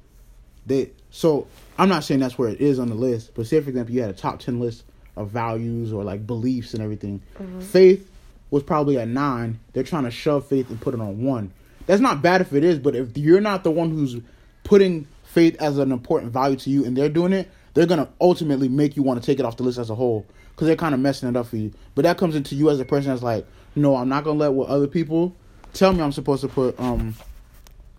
[0.65, 3.69] they so I'm not saying that's where it is on the list, but say for
[3.69, 4.85] example you had a top ten list
[5.17, 7.21] of values or like beliefs and everything.
[7.61, 8.09] Faith
[8.51, 9.59] was probably at nine.
[9.73, 11.53] They're trying to shove faith and put it on one.
[11.87, 14.17] That's not bad if it is, but if you're not the one who's
[14.63, 18.69] putting faith as an important value to you and they're doing it, they're gonna ultimately
[18.69, 20.95] make you want to take it off the list as a whole because they're kind
[20.95, 21.73] of messing it up for you.
[21.97, 23.45] But that comes into you as a person that's like,
[23.75, 25.35] no, I'm not gonna let what other people
[25.73, 27.17] tell me I'm supposed to put, um,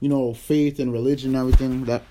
[0.05, 1.85] you know, faith and religion and everything.
[1.85, 2.03] That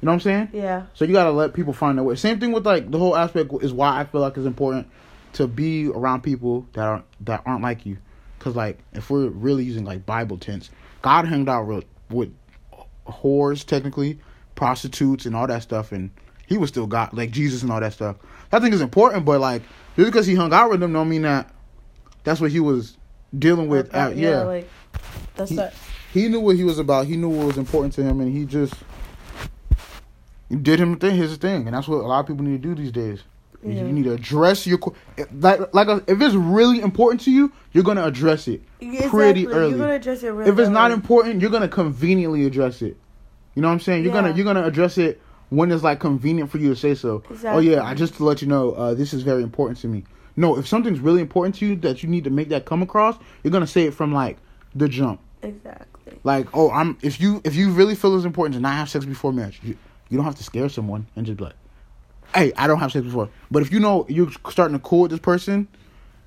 [0.00, 0.50] you know what I'm saying?
[0.52, 0.86] yeah.
[0.94, 2.14] So you gotta let people find their way.
[2.14, 4.88] Same thing with like the whole aspect is why I feel like it's important
[5.32, 7.98] to be around people that aren't that aren't like you.
[8.38, 10.70] Cause like if we're really using like Bible tense,
[11.02, 12.32] God hanged out with, with
[13.08, 14.20] whores technically,
[14.54, 16.12] prostitutes and all that stuff, and
[16.46, 18.18] he was still God like Jesus and all that stuff.
[18.52, 19.62] I think it's important, but like
[19.96, 21.52] just because he hung out with them don't mean that
[22.22, 22.96] that's what he was
[23.36, 23.88] dealing with.
[23.88, 24.68] Okay, at, yeah, like
[25.34, 25.72] that's He- not.
[26.12, 27.06] He knew what he was about.
[27.06, 28.74] He knew what was important to him, and he just
[30.60, 32.74] did him thing, his thing, and that's what a lot of people need to do
[32.74, 33.22] these days.
[33.64, 33.82] You- Yeah.
[33.86, 34.78] You need to address your
[35.40, 39.08] like like a, if it's really important to you, you're gonna address it Exactly.
[39.08, 39.70] pretty early.
[39.70, 42.96] You're gonna address it real if it's not important, you're gonna conveniently address it.
[43.54, 44.02] You know what I'm saying?
[44.02, 45.20] You're gonna you're gonna address it
[45.50, 47.22] when it's like convenient for you to say so.
[47.44, 50.02] Oh yeah, I just to let you know, uh, this is very important to me.
[50.34, 53.16] No, if something's really important to you that you need to make that come across,
[53.44, 54.38] you're gonna say it from like
[54.74, 55.20] the jump.
[55.42, 56.18] Exactly.
[56.24, 59.04] Like, oh, I'm if you if you really feel it's important to not have sex
[59.04, 59.76] before marriage, you,
[60.08, 61.54] you don't have to scare someone and just be like,
[62.34, 63.28] hey, I don't have sex before.
[63.50, 65.68] But if you know you're starting to cool with this person,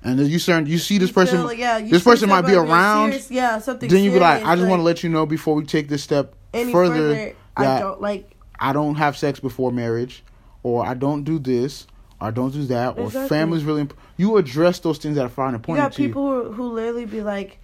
[0.02, 2.54] and then you start you see this You person, feel yeah, this person might be
[2.54, 3.88] around, serious- yeah, something.
[3.88, 6.02] then you be like, I just want to let you know before we take this
[6.02, 7.34] step any further, further.
[7.56, 8.30] I don't like.
[8.58, 10.24] I don't have sex before marriage,
[10.62, 11.86] or I don't do this,
[12.20, 13.28] or I don't do that, or Exactly.
[13.28, 13.82] family's really.
[13.82, 16.08] Imp- you address those things that are far You got to you.
[16.08, 17.58] people who who literally be like,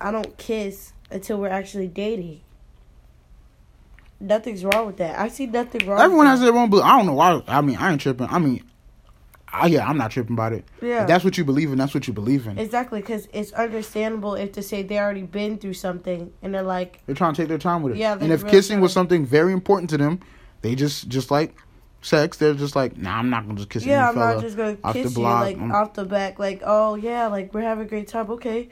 [0.00, 2.40] I don't kiss until we're actually dating.
[4.20, 5.18] Nothing's wrong with that.
[5.18, 6.00] I see nothing wrong.
[6.00, 6.84] Everyone has their own belief.
[6.84, 7.40] I don't know why.
[7.46, 8.26] I mean, I ain't tripping.
[8.28, 8.64] I mean,
[9.52, 10.64] I, yeah, I'm not tripping about it.
[10.82, 11.02] Yeah.
[11.02, 11.78] If that's what you believe in.
[11.78, 12.58] That's what you believe in.
[12.58, 17.00] Exactly, because it's understandable if to say they already been through something and they're like,
[17.06, 17.98] They're trying to take their time with it.
[17.98, 20.20] Yeah, and if really kissing was something very important to them,
[20.62, 21.54] they just just like
[22.02, 22.38] sex.
[22.38, 23.92] They're just like, nah, I'm not gonna just kiss you.
[23.92, 25.72] yeah, any I'm fella not just gonna off the kiss you like Mm.
[25.72, 28.28] off the back, like oh yeah, like we're having a great time.
[28.32, 28.68] Okay,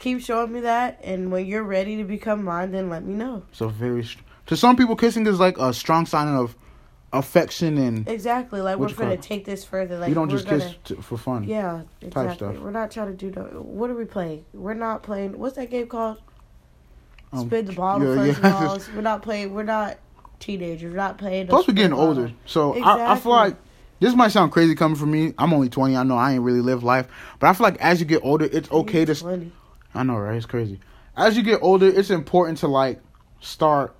[0.00, 3.44] keep showing me that, and when you're ready to become mine, then let me know.
[3.52, 4.04] So very.
[4.46, 6.56] To some people, kissing is like a strong sign of
[7.12, 9.98] affection, and Exactly, like we're gonna take this further.
[9.98, 11.44] Like you don't just gonna, kiss t- for fun.
[11.44, 12.34] Yeah, exactly.
[12.34, 12.58] stuff.
[12.58, 13.42] We're not trying to do no.
[13.60, 14.44] What are we playing?
[14.52, 15.38] We're not playing.
[15.38, 16.18] What's that game called?
[17.32, 18.50] Um, Spin the ball, yeah, first yeah.
[18.50, 18.88] balls.
[18.94, 19.54] We're not playing.
[19.54, 19.98] We're not
[20.40, 20.90] teenagers.
[20.90, 21.46] We're not playing.
[21.46, 23.54] Plus, we're getting older, so I, I feel like
[24.00, 25.32] this might sound crazy coming from me.
[25.38, 25.96] I'm only 20.
[25.96, 27.06] I know I ain't really lived life,
[27.38, 29.14] but I feel like as you get older, it's okay to.
[29.14, 29.52] 20.
[29.94, 30.36] I know, right?
[30.36, 30.80] It's crazy.
[31.16, 33.00] As you get older, it's important to like
[33.40, 33.94] start.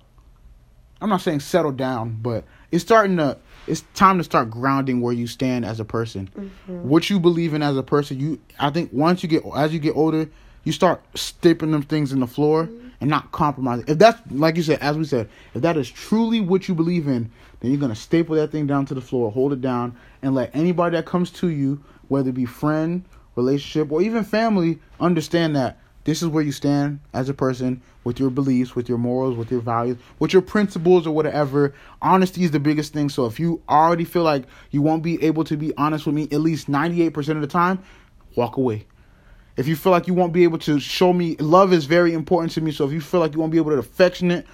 [1.01, 5.13] I'm not saying settle down, but it's starting to it's time to start grounding where
[5.13, 6.29] you stand as a person.
[6.35, 6.87] Mm-hmm.
[6.87, 8.19] What you believe in as a person.
[8.19, 10.29] You, I think, once you get as you get older,
[10.63, 12.87] you start stepping them things in the floor Mm-hmm.
[13.01, 13.85] and not compromising.
[13.87, 17.07] If that's like you said, as we said, if that is truly what you believe
[17.07, 20.35] in, then you're gonna staple that thing down to the floor, hold it down, and
[20.35, 23.03] let anybody that comes to you, whether it be friend,
[23.35, 28.19] relationship, or even family, understand that this is where you stand as a person with
[28.19, 31.73] your beliefs, with your morals, with your values, with your principles, or whatever.
[32.01, 33.09] Honesty is the biggest thing.
[33.09, 36.23] So if you already feel like you won't be able to be honest with me
[36.31, 37.79] at least 98% of the time,
[38.35, 38.87] walk away.
[39.57, 42.51] If you feel like you won't be able to show me love is very important
[42.53, 44.47] to me, so if you feel like you won't be able to affectionate,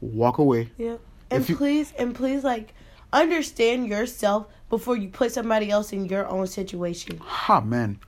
[0.00, 0.70] walk away.
[0.78, 0.96] Yeah.
[1.30, 2.74] And you- please, and please, like,
[3.12, 7.18] understand yourself before you put somebody else in your own situation.
[7.18, 7.98] Ha man.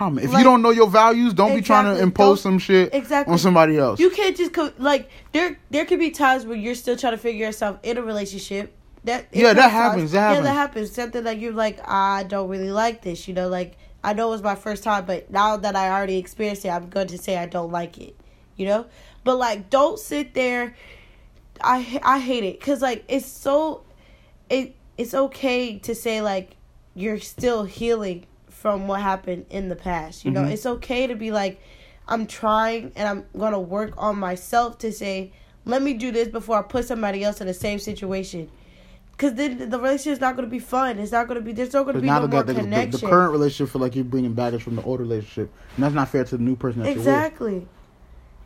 [0.00, 0.18] Man.
[0.24, 3.32] If Like- you don't know your values, don't be trying to impose some shit Exactly.
[3.32, 3.98] on somebody else.
[3.98, 5.58] You can't just co- like there.
[5.70, 8.74] There could be times where you're still trying to figure yourself in a relationship.
[9.04, 10.44] That Yeah, that happens, that Yeah, happens.
[10.44, 10.92] that happens.
[10.92, 13.26] Something like you're like, I don't really like this.
[13.26, 16.18] You know, like I know it was my first time, but now that I already
[16.18, 18.14] experienced it, I'm going to say I don't like it.
[18.56, 18.86] You know,
[19.24, 20.74] but like, don't sit there.
[21.60, 23.82] I I hate it because like it's so,
[24.48, 26.56] it it's okay to say like
[26.94, 28.26] you're still healing
[28.60, 30.24] from what happened in the past.
[30.24, 30.50] You know, Mhm.
[30.50, 31.60] it's okay to be like,
[32.08, 35.30] I'm trying and I'm gonna work on myself to say,
[35.64, 38.48] let me do this before I put somebody else in the same situation.
[39.16, 40.98] Cause then the relationship's not gonna be fun.
[40.98, 41.52] It's not gonna be.
[41.52, 43.00] There's not gonna be now no more the, the, connection.
[43.00, 46.08] the current relationship feel like you're bringing baggage from the old relationship, and that's not
[46.08, 47.06] fair to the new person that you're with.
[47.06, 47.66] Exactly.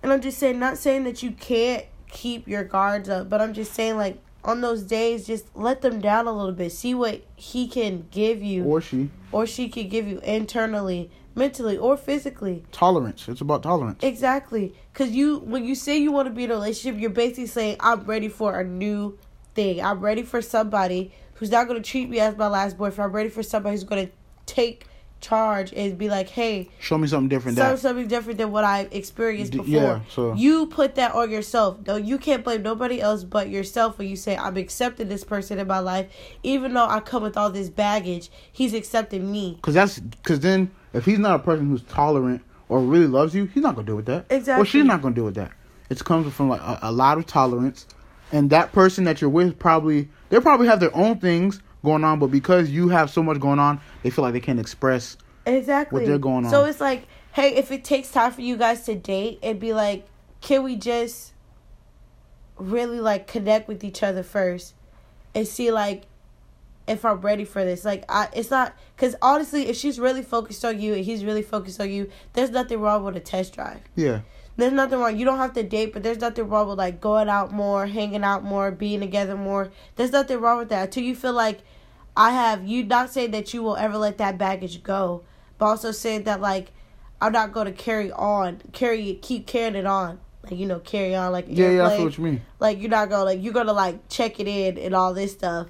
[0.03, 3.53] And I'm just saying, not saying that you can't keep your guards up, but I'm
[3.53, 6.73] just saying, like, on those days, just let them down a little bit.
[6.73, 11.77] See what he can give you Or she or she can give you internally, mentally,
[11.79, 12.65] or physically.
[12.73, 13.29] tolerance.
[13.29, 14.03] It's about tolerance.
[14.03, 14.75] Exactly.
[14.93, 17.77] Because you, when you say you want to be in a relationship, you're basically saying,
[17.81, 19.17] I'm ready for a new
[19.55, 19.81] thing.
[19.83, 23.11] I'm ready for somebody who's not going to treat me as my last boyfriend.
[23.11, 24.13] I'm ready for somebody who's going to
[24.47, 24.87] take
[25.23, 27.57] charge and be like, hey, Show me something different.
[27.57, 29.67] Show something different than what I've experienced before.
[29.67, 31.79] yeah, so- You put that on yourself.
[31.87, 35.59] No, you can't blame nobody else but yourself when you say, I'm accepting this person
[35.59, 36.11] in my life.
[36.43, 39.59] Even though I come with all this baggage, he's accepting me.
[39.63, 43.47] Cause that's cause then if he's not a person who's tolerant or really loves you,
[43.47, 44.27] he's not gonna deal with that.
[44.31, 44.67] Or Exactly.
[44.67, 45.53] she's not gonna deal with that.
[45.89, 47.87] It comes from like a, a lot of tolerance,
[48.33, 52.19] and that person that you're with probably they probably have their own things going on,
[52.19, 55.17] but because you have so much going on, they feel like they can't express.
[55.45, 56.01] Exactly.
[56.01, 56.51] what they're going on.
[56.51, 59.73] So it's like, hey, if it takes time for you guys to date, it'd be
[59.73, 60.07] like,
[60.41, 61.33] can we just
[62.57, 64.75] really like connect with each other first
[65.35, 66.05] and see like
[66.87, 67.85] if I'm ready for this?
[67.85, 71.43] Like, I it's not because honestly, if she's really focused on you and he's really
[71.43, 73.81] focused on you, there's nothing wrong with a test drive.
[73.97, 74.21] Yeah,
[74.63, 75.19] There's nothing wrong.
[75.19, 78.23] You don't have to date, but there's nothing wrong with like going out more, hanging
[78.23, 79.73] out more, being together more.
[79.97, 81.63] There's nothing wrong with that until you feel like
[82.17, 82.65] I have.
[82.65, 85.25] You not saying that you will ever let that baggage go,
[85.59, 86.71] but also saying that like
[87.21, 90.79] I'm not going to carry on, carry it, keep carrying it on, like you know,
[90.79, 91.87] carry on like yeah, yeah.
[91.89, 92.43] I feel what you mean.
[92.61, 95.67] Like you're not gonna like you're gonna like check it in and all this stuff,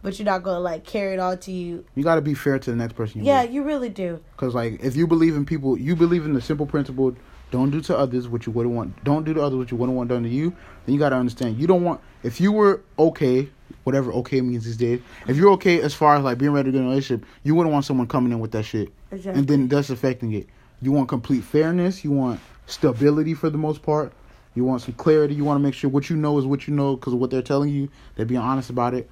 [0.00, 1.84] but you're not gonna like carry it on to you.
[1.94, 3.20] You got to be fair to the next person.
[3.20, 3.52] You Yeah, with.
[3.52, 4.20] you really do.
[4.38, 7.14] Cause like if you believe in people, you believe in the simple principle:
[7.54, 9.04] don't do to others what you wouldn't want.
[9.04, 10.52] Don't do to others what you wouldn't want done to you.
[10.84, 12.00] Then you gotta understand you don't want.
[12.24, 13.48] If you were okay,
[13.84, 15.00] whatever okay means these days.
[15.28, 17.54] If you're okay as far as like being ready to get in a relationship, you
[17.54, 19.38] wouldn't want someone coming in with that shit, Exactly.
[19.38, 20.48] and then that's affecting it.
[20.82, 22.02] You want complete fairness.
[22.02, 24.12] You want stability for the most part.
[24.56, 25.34] You want some clarity.
[25.34, 27.30] You want to make sure what you know is what you know because of what
[27.30, 27.88] they're telling you.
[28.16, 29.08] They're being honest about it,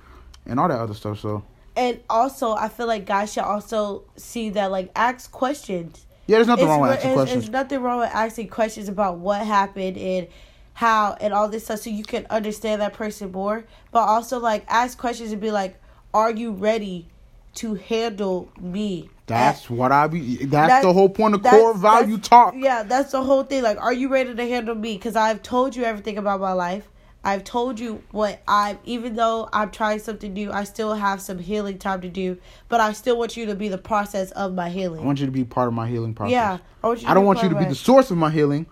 [0.46, 1.20] and all that other stuff.
[1.20, 1.44] So
[1.76, 6.06] And also, I feel like guys should also see that like ask questions.
[6.26, 7.44] Yeah, there's nothing It's, wrong with asking it's, questions.
[7.44, 10.28] it's nothing wrong with asking questions about what happened and
[10.74, 13.64] how and all this stuff, so you can understand that person more.
[13.90, 15.80] But also, like, ask questions and be like,
[16.14, 17.08] "Are you ready
[17.56, 20.36] to handle me?" That's what I be.
[20.36, 22.54] That's, That's- the whole point of core value talk.
[22.56, 23.62] Yeah, that's the whole thing.
[23.62, 24.94] Like, are you ready to handle me?
[24.94, 26.88] Because I've told you everything about my life.
[27.24, 31.38] I've told you what I've, even though I'm trying something new, I still have some
[31.38, 32.38] healing time to do.
[32.68, 35.02] But I still want you to be the process of my healing.
[35.02, 36.32] I want you to be part of my healing process.
[36.32, 38.66] Yeah, I want I don't want you to be the source of my healing,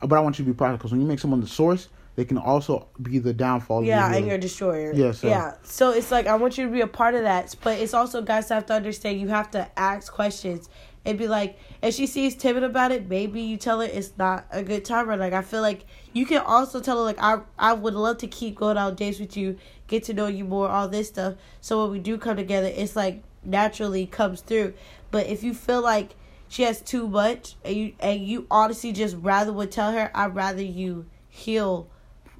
[0.00, 2.24] but I want you to be part because when you make someone the source, they
[2.24, 3.80] can also be the downfall.
[3.80, 4.92] of Yeah, your and your destroyer.
[4.92, 5.54] Yeah, so- Yeah.
[5.62, 8.22] So it's like I want you to be a part of that, but it's also
[8.22, 10.68] guys have to understand you have to ask questions
[11.04, 14.46] and be like, if she sees timid about it, maybe you tell her it's not
[14.50, 15.08] a good time.
[15.10, 15.84] Or like I feel like
[16.14, 19.20] you can also tell her like I I would love to keep going on dates
[19.20, 19.58] with you,
[19.88, 21.34] get to know you more, all this stuff.
[21.60, 24.72] So when we do come together, it's like naturally comes through.
[25.10, 26.14] But if you feel like
[26.48, 30.34] she has too much and you and you honestly just rather would tell her, I'd
[30.34, 31.88] rather you heal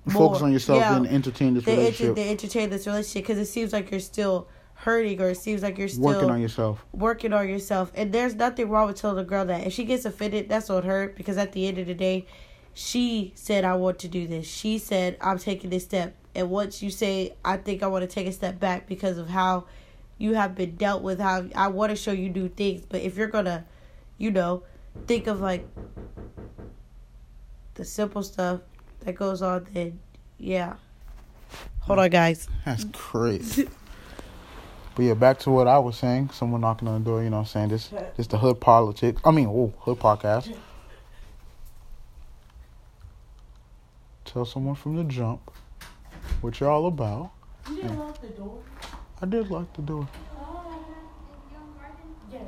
[0.08, 0.96] Focus on yourself Yeah.
[0.96, 2.00] and entertain this relationship.
[2.00, 5.62] enter, they entertain this relationship because it seems like you're still hurting or it seems
[5.62, 6.84] like you're still Working on yourself.
[6.92, 7.90] working on yourself.
[7.94, 9.66] And there's nothing wrong with telling a girl that.
[9.66, 12.26] If she gets offended, that's on her because at the end of the day,
[12.74, 14.46] she said, I want to do this.
[14.46, 16.14] She said, I'm taking this step.
[16.34, 19.28] And once you say, I think I want to take a step back because of
[19.28, 19.66] how
[20.18, 22.84] you have been dealt with, how I want to show you new things.
[22.84, 23.64] But if you're going to,
[24.18, 24.64] you know,
[25.06, 25.66] think of like
[27.74, 28.60] the simple stuff
[29.00, 30.00] that goes on, then
[30.38, 30.74] yeah.
[31.80, 32.48] Hold on, guys.
[32.64, 33.68] That's crazy.
[34.96, 36.30] but yeah, back to what I was saying.
[36.30, 37.68] Someone knocking on the door, you know what I'm saying?
[37.68, 39.20] This this the hood politics.
[39.24, 40.52] I mean, oh, hood podcast.
[44.34, 45.48] Tell someone from the jump
[46.40, 47.30] what you're all about.
[47.70, 48.58] You didn't lock the door.
[49.22, 50.08] I did lock the door.
[52.32, 52.42] Yes.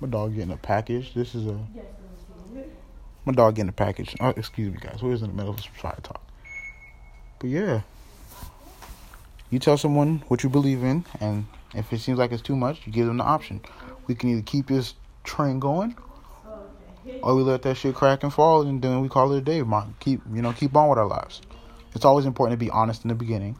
[0.00, 1.14] My dog getting a package.
[1.14, 1.86] This is a Yes.
[3.24, 4.14] my dog getting a package.
[4.20, 5.02] Oh, excuse me, guys.
[5.02, 6.20] We're in the middle of some side talk.
[7.38, 7.80] But yeah,
[9.48, 12.86] you tell someone what you believe in, and if it seems like it's too much,
[12.86, 13.62] you give them the option.
[14.06, 14.92] We can either keep this
[15.24, 15.96] train going,
[17.22, 19.62] or we let that shit crack and fall, and then we call it a day.
[20.00, 21.40] Keep you know keep on with our lives.
[21.94, 23.58] It's always important to be honest in the beginning.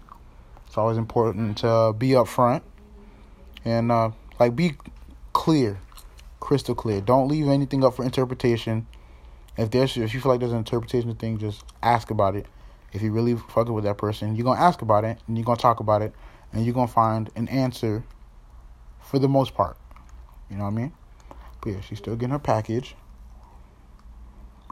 [0.67, 2.63] It's always important to be upfront
[3.65, 4.75] and uh, like be
[5.33, 5.81] clear,
[6.41, 7.01] crystal clear.
[7.01, 8.87] Don't leave anything up for interpretation.
[9.57, 12.47] If there's if you feel like there's an interpretation thing, just ask about it.
[12.93, 15.59] If you really fucking with that person, you're gonna ask about it and you're gonna
[15.59, 16.13] talk about it
[16.53, 18.05] and you're gonna find an answer
[19.03, 19.77] for the most part.
[20.51, 20.93] You know what I mean?
[21.61, 22.95] But yeah, she's still getting her package.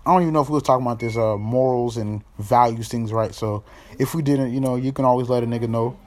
[0.07, 3.13] I don't even know if we was talking about this uh morals and values things
[3.13, 3.35] right.
[3.35, 3.65] So
[3.99, 5.99] if we didn't, you know, you can always let a nigga know.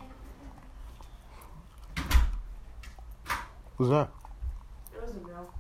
[3.76, 4.10] What's that?
[4.95, 5.54] It was a girl.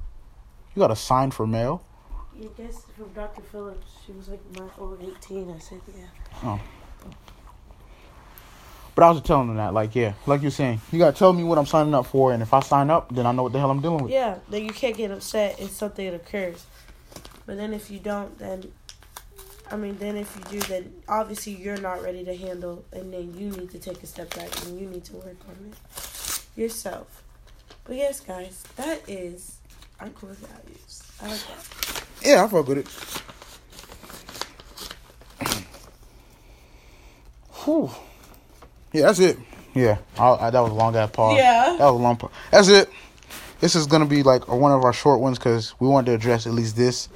[0.73, 1.83] You got a sign for mail?
[2.37, 3.41] I guess from Dr.
[3.41, 3.91] Phillips.
[4.05, 5.51] She was like my over 18.
[5.51, 6.05] I said, yeah.
[6.43, 6.59] Oh.
[8.95, 11.43] But I was telling them that, like, yeah, like you're saying, you gotta tell me
[11.43, 13.59] what I'm signing up for, and if I sign up, then I know what the
[13.59, 14.11] hell I'm dealing with.
[14.11, 16.65] Yeah, then you can't get upset if something occurs.
[17.49, 18.71] But then if you don't, then,
[19.71, 23.33] I mean, then if you do, then obviously you're not ready to handle, and then
[23.35, 27.23] you need to take a step back and you need to work on it yourself.
[27.85, 29.57] But yes, guys, that is
[29.99, 31.01] our core values.
[31.23, 32.03] I like that.
[32.21, 32.87] Yeah, I fuck with it.
[37.65, 37.89] Whew.
[38.93, 39.39] Yeah, that's it.
[39.73, 41.35] Yeah, I, I, that was a long ass pause.
[41.35, 41.77] Yeah.
[41.79, 42.29] that was a long pause.
[42.51, 42.91] That's it.
[43.59, 46.45] This is gonna be like one of our short ones because we wanted to address
[46.45, 47.09] at least this,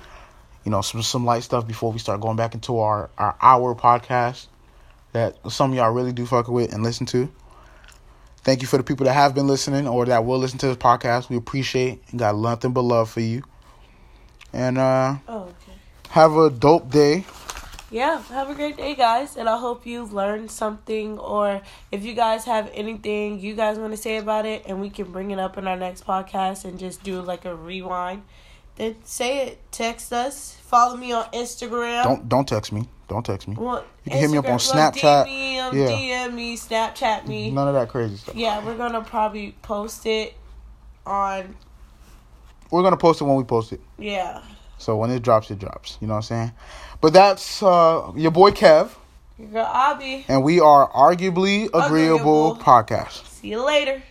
[0.64, 3.76] you know, some some light stuff before we start going back into our our hour
[3.76, 4.47] podcast
[5.14, 7.32] that some of y'all really do fuck with and listen to.
[8.38, 10.78] Thank you for the people that have been listening or that will listen to this
[10.78, 11.30] podcast.
[11.30, 13.43] We appreciate and got nothing but love for you.
[14.51, 15.78] And uh Oh, okay.
[16.09, 17.26] have a dope day.
[17.89, 21.20] Yeah, have a great day, guys, and I hope you've learned something.
[21.20, 21.61] Or
[21.91, 25.11] if you guys have anything you guys want to say about it, and we can
[25.11, 28.24] bring it up in our next podcast and just do like a rewind,
[28.76, 29.59] then say it.
[29.71, 30.57] Text us.
[30.63, 32.03] Follow me on Instagram.
[32.03, 32.88] Don't don't text me.
[33.07, 33.55] Don't text me.
[33.57, 35.28] Well, You can hit me up on Snapchat.
[35.28, 35.88] DM um, Yeah.
[35.88, 37.51] DM me, Snapchat me.
[37.51, 38.34] None of that crazy stuff.
[38.36, 40.34] Yeah, we're gonna probably post it
[41.05, 41.55] on.
[42.71, 43.82] We're gonna post it when we post it.
[43.99, 44.41] Yeah,
[44.80, 45.97] So when it drops, it drops.
[46.01, 46.51] You know what I'm saying?
[47.01, 48.89] But that's uh your boy Kev,
[49.38, 50.26] your girl Abby.
[50.28, 52.57] and we are arguably agreeable, Agreeable.
[52.57, 53.28] podcast.
[53.28, 54.01] See you later.